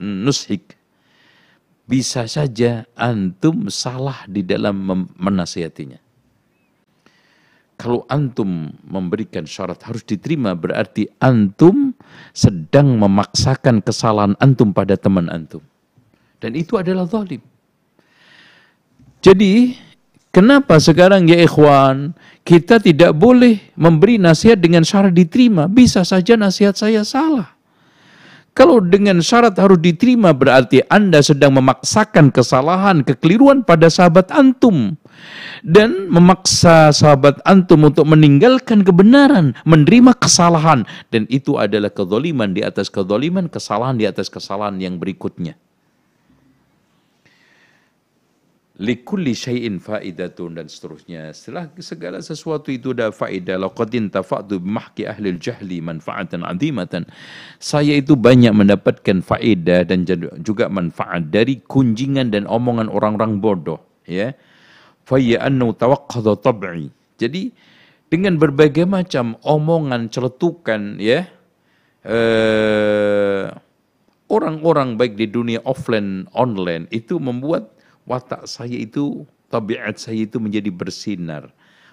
[0.00, 0.79] نسحك.
[1.90, 4.78] Bisa saja antum salah di dalam
[5.18, 5.98] menasihatinya.
[7.74, 11.96] Kalau antum memberikan syarat harus diterima berarti antum
[12.30, 15.64] sedang memaksakan kesalahan antum pada teman antum.
[16.38, 17.42] Dan itu adalah zalim.
[19.20, 19.74] Jadi
[20.30, 22.14] kenapa sekarang ya ikhwan
[22.46, 25.66] kita tidak boleh memberi nasihat dengan syarat diterima.
[25.66, 27.59] Bisa saja nasihat saya salah.
[28.50, 34.98] Kalau dengan syarat harus diterima berarti Anda sedang memaksakan kesalahan, kekeliruan pada sahabat antum.
[35.62, 40.82] Dan memaksa sahabat antum untuk meninggalkan kebenaran, menerima kesalahan.
[41.14, 45.54] Dan itu adalah kezoliman di atas kezoliman, kesalahan di atas kesalahan yang berikutnya.
[48.80, 51.36] Likulli syai'in faidatun dan seterusnya.
[51.36, 53.60] Setelah segala sesuatu itu ada faedah.
[53.60, 57.04] Laqad intafa'tu bimahki ahli jahli manfaatan azimatan.
[57.60, 60.08] Saya itu banyak mendapatkan faedah dan
[60.40, 64.32] juga manfaat dari kunjingan dan omongan orang-orang bodoh, ya.
[65.04, 66.88] Fa ya annu tawaqqadha tab'i.
[67.20, 67.52] Jadi
[68.08, 71.28] dengan berbagai macam omongan celetukan ya
[72.02, 73.44] eh,
[74.26, 80.70] orang-orang baik di dunia offline online itu membuat watak saya itu, tabiat saya itu menjadi
[80.70, 81.50] bersinar.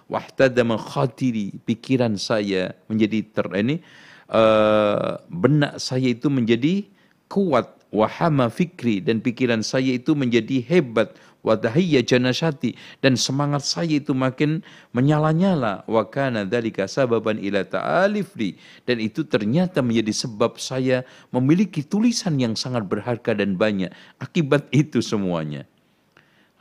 [0.08, 3.84] Wahtada khatiri, pikiran saya menjadi ter ini
[4.32, 6.88] uh, benak saya itu menjadi
[7.28, 7.76] kuat.
[7.88, 11.16] Wahama fikri dan pikiran saya itu menjadi hebat.
[11.39, 14.60] Wadahiyya janasati dan semangat saya itu makin
[14.91, 15.88] menyala-nyala.
[15.88, 22.84] Wa kana dzalika sababan ila dan itu ternyata menjadi sebab saya memiliki tulisan yang sangat
[22.91, 23.95] berharga dan banyak.
[24.20, 25.64] Akibat itu semuanya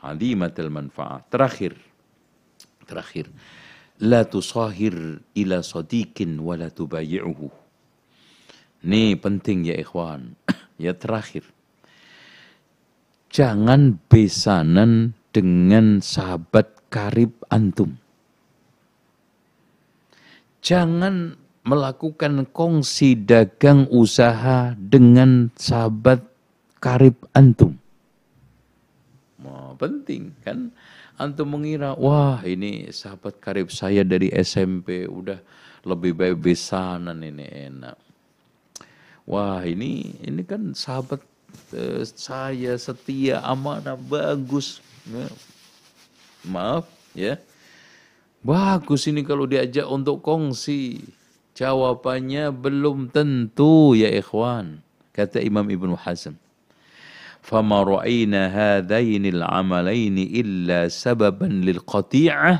[0.01, 1.25] alimatul manfaat.
[1.29, 1.73] Terakhir,
[2.85, 3.29] terakhir,
[4.01, 7.49] la tusahir ila sadiqin wa la tubayi'uhu.
[8.85, 10.37] Ini penting ya ikhwan.
[10.81, 11.43] ya terakhir.
[13.33, 17.99] Jangan besanan dengan sahabat karib antum.
[20.63, 21.35] Jangan
[21.67, 26.23] melakukan kongsi dagang usaha dengan sahabat
[26.79, 27.75] karib antum
[29.77, 30.73] penting kan?
[31.17, 35.41] Antum mengira wah ini sahabat karib saya dari SMP udah
[35.85, 37.97] lebih baik besanan ini enak.
[39.25, 41.21] Wah ini ini kan sahabat
[41.73, 45.29] eh, saya setia amanah bagus ya.
[46.45, 46.85] maaf
[47.17, 47.41] ya.
[48.45, 51.01] Bagus ini kalau diajak untuk kongsi.
[51.57, 56.37] Jawabannya belum tentu ya ikhwan kata Imam Ibnu Hazm
[57.42, 62.54] فما رأينا هذين العملين إلا سببا للقطيعة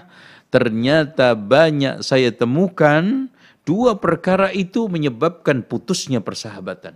[0.53, 3.33] ternyata banyak saya temukan
[3.65, 6.93] dua perkara itu menyebabkan putusnya persahabatan.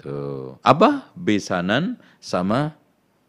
[0.00, 0.56] Tuh.
[0.64, 1.12] Apa?
[1.12, 2.80] Besanan sama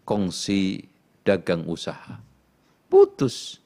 [0.08, 0.88] kongsi
[1.28, 2.24] dagang usaha.
[2.88, 3.60] Putus.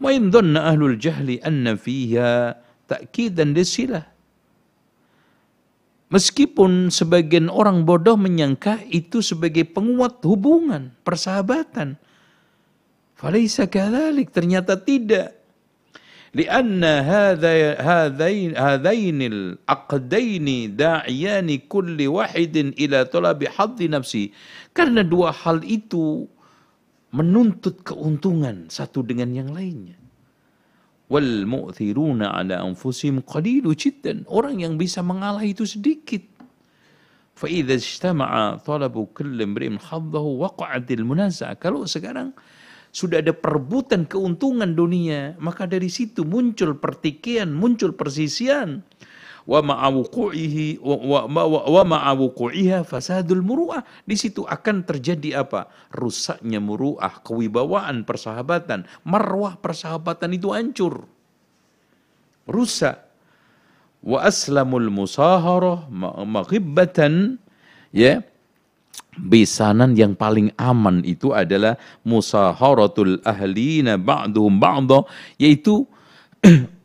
[0.00, 2.56] Wa in dhanna ahlul jahli anna fiha
[2.88, 4.09] ta'kidan lisilah.
[6.11, 11.95] Meskipun sebagian orang bodoh menyangka itu sebagai penguat hubungan, persahabatan.
[13.15, 15.39] Falaisa kadhalik, ternyata tidak.
[16.35, 17.71] Hadain
[18.55, 24.35] hadainil aqdaini da'iyani kulli wahidin ila talabi haddi nafsi.
[24.75, 26.27] Karena dua hal itu
[27.15, 30.00] menuntut keuntungan satu dengan yang lainnya
[31.11, 34.23] wal mu'thiruna ala anfusihim qalilu jiddan.
[34.31, 36.23] Orang yang bisa mengalah itu sedikit.
[37.35, 41.59] Fa idza ijtama'a talabu kulli imri'in haddahu waqa'atil munaza'ah.
[41.59, 42.31] Kalau sekarang
[42.95, 48.87] sudah ada perebutan keuntungan dunia, maka dari situ muncul pertikaian, muncul persisian.
[49.45, 53.81] Wa wa, ma'awuqu'iha fasadul muru'ah.
[54.05, 55.69] Di situ akan terjadi apa?
[55.93, 61.05] Rusaknya muru'ah, kewibawaan persahabatan, marwah persahabatan itu hancur.
[62.49, 63.09] Rusak.
[64.01, 65.85] wa aslamul musaharah
[66.25, 67.37] maghibbatan
[67.93, 68.25] ya
[69.19, 75.05] besanan yang paling aman itu adalah musaharatul ahlina ba'duhum ba'dha
[75.37, 75.85] yaitu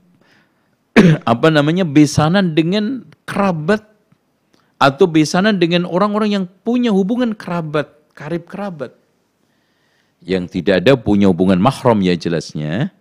[1.33, 3.85] apa namanya besanan dengan kerabat
[4.77, 8.93] atau besanan dengan orang-orang yang punya hubungan kerabat, karib kerabat.
[10.21, 12.93] Yang tidak ada punya hubungan mahram ya jelasnya.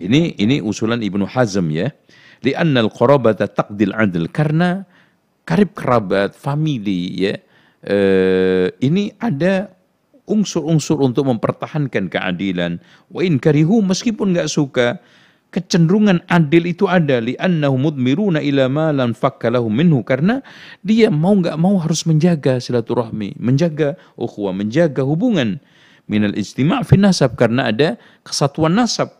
[0.00, 1.92] Ini ini usulan Ibnu Hazm ya
[2.40, 4.88] li'annal qarabata taqdil adl karena
[5.44, 7.34] karib kerabat, family ya
[7.84, 9.72] eh, ini ada
[10.24, 12.78] unsur-unsur untuk mempertahankan keadilan.
[13.10, 15.02] Wa in karihu meskipun nggak suka,
[15.50, 17.18] kecenderungan adil itu ada.
[17.18, 19.12] Li'annahu mudmiruna ila ma lan
[19.70, 20.00] minhu.
[20.06, 20.40] Karena
[20.80, 25.58] dia mau nggak mau harus menjaga silaturahmi, menjaga ukhuwah, menjaga hubungan.
[26.10, 27.36] Minal istima' fi nasab.
[27.36, 29.14] Karena ada kesatuan nasab.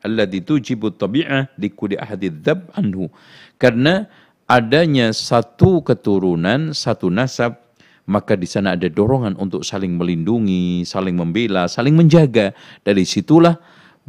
[0.00, 3.12] Alladzi tujibu tabi'ah likuli ahadi dzab anhu.
[3.60, 4.08] Karena
[4.48, 7.60] adanya satu keturunan, satu nasab,
[8.08, 12.56] maka di sana ada dorongan untuk saling melindungi, saling membela, saling menjaga.
[12.80, 13.60] Dari situlah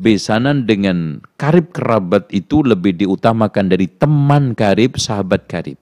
[0.01, 5.77] besanan dengan karib kerabat itu lebih diutamakan dari teman karib, sahabat karib.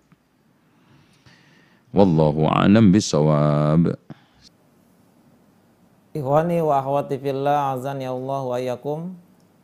[1.96, 3.96] Wallahu a'lam bisawab.
[6.12, 9.16] Ikhwani wa akhwati fillah azan ya Allah wa yakum.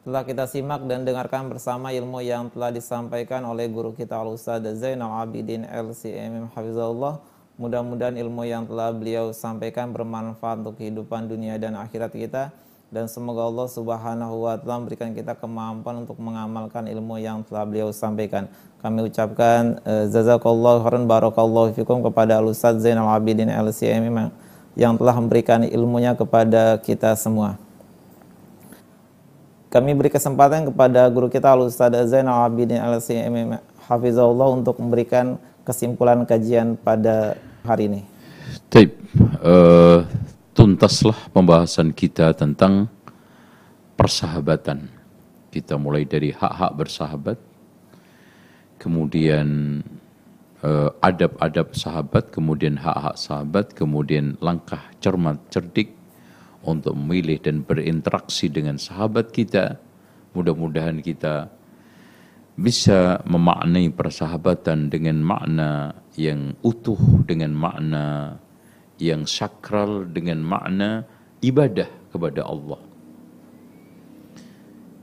[0.07, 5.17] Telah kita simak dan dengarkan bersama ilmu yang telah disampaikan oleh guru kita Al-Ustaz Zainal
[5.17, 7.19] Abidin LCMM Hafizullah.
[7.57, 12.53] Mudah-mudahan ilmu yang telah beliau sampaikan bermanfaat untuk kehidupan dunia dan akhirat kita
[12.93, 17.89] dan semoga Allah Subhanahu wa taala memberikan kita kemampuan untuk mengamalkan ilmu yang telah beliau
[17.89, 18.45] sampaikan.
[18.85, 24.29] Kami ucapkan uh, jazakallahu khairan barakallahu fikum kepada Ustaz Zainal Abidin LCMM
[24.77, 27.57] yang telah memberikan ilmunya kepada kita semua.
[29.73, 33.59] Kami beri kesempatan kepada guru kita Al Ustaz Zainal Abidin Al CMM
[33.89, 38.01] Hafizahullah untuk memberikan kesimpulan kajian pada hari ini.
[38.69, 38.93] Taib,
[39.43, 40.05] uh,
[40.55, 42.87] tuntaslah pembahasan kita tentang
[43.99, 44.87] persahabatan.
[45.51, 47.39] Kita mulai dari hak-hak bersahabat,
[48.79, 49.79] kemudian
[50.63, 55.91] uh, adab-adab sahabat, kemudian hak-hak sahabat, kemudian langkah cermat cerdik
[56.63, 59.79] untuk memilih dan berinteraksi dengan sahabat kita.
[60.35, 61.51] Mudah-mudahan kita
[62.55, 68.39] bisa memaknai persahabatan dengan makna yang utuh, dengan makna
[68.97, 71.03] yang sakral, dengan makna
[71.43, 72.79] ibadah kepada Allah.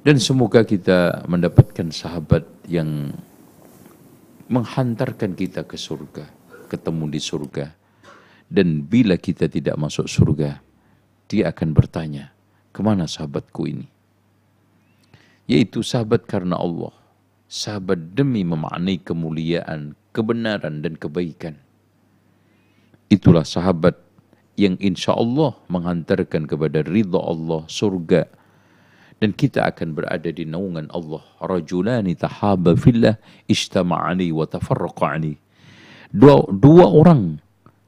[0.02, 3.14] Dan semoga kita mendapatkan sahabat yang
[4.50, 6.26] menghantarkan kita ke surga,
[6.66, 7.66] ketemu di surga.
[8.50, 10.58] Dan bila kita tidak masuk surga,
[11.30, 12.34] dia akan bertanya,
[12.74, 13.86] ke mana sahabatku ini?
[15.46, 16.90] Yaitu sahabat karena Allah.
[17.46, 21.61] Sahabat demi memaknai kemuliaan, kebenaran, dan kebaikan.
[23.12, 24.00] Itulah sahabat
[24.56, 28.24] yang insya Allah menghantarkan kepada ridha Allah, surga.
[29.20, 31.20] Dan kita akan berada di naungan Allah.
[31.44, 33.20] Rajulani tahaba fillah
[33.52, 35.36] ishtama'ani wa tafarraqa'ani.
[36.08, 37.36] Dua, dua orang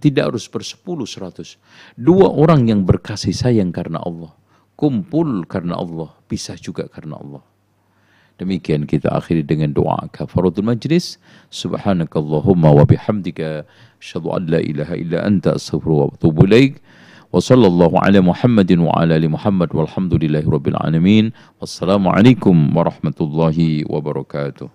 [0.04, 1.56] tidak harus bersepuluh seratus.
[1.96, 4.36] Dua orang yang berkasih sayang karena Allah.
[4.76, 6.12] Kumpul karena Allah.
[6.28, 7.40] Pisah juga karena Allah.
[8.34, 11.22] Demikian kita akhiri dengan doa kafaratul majlis.
[11.54, 13.62] Subhanakallahumma wa bihamdika.
[14.02, 16.82] Asyadu an la ilaha illa anta astaghfiruka wa atubu ilaik.
[17.30, 21.30] Wa sallallahu ala Muhammadin wa ala ali Muhammad walhamdulillahi rabbil alamin.
[21.62, 24.70] Wassalamualaikum warahmatullahi wabarakatuh.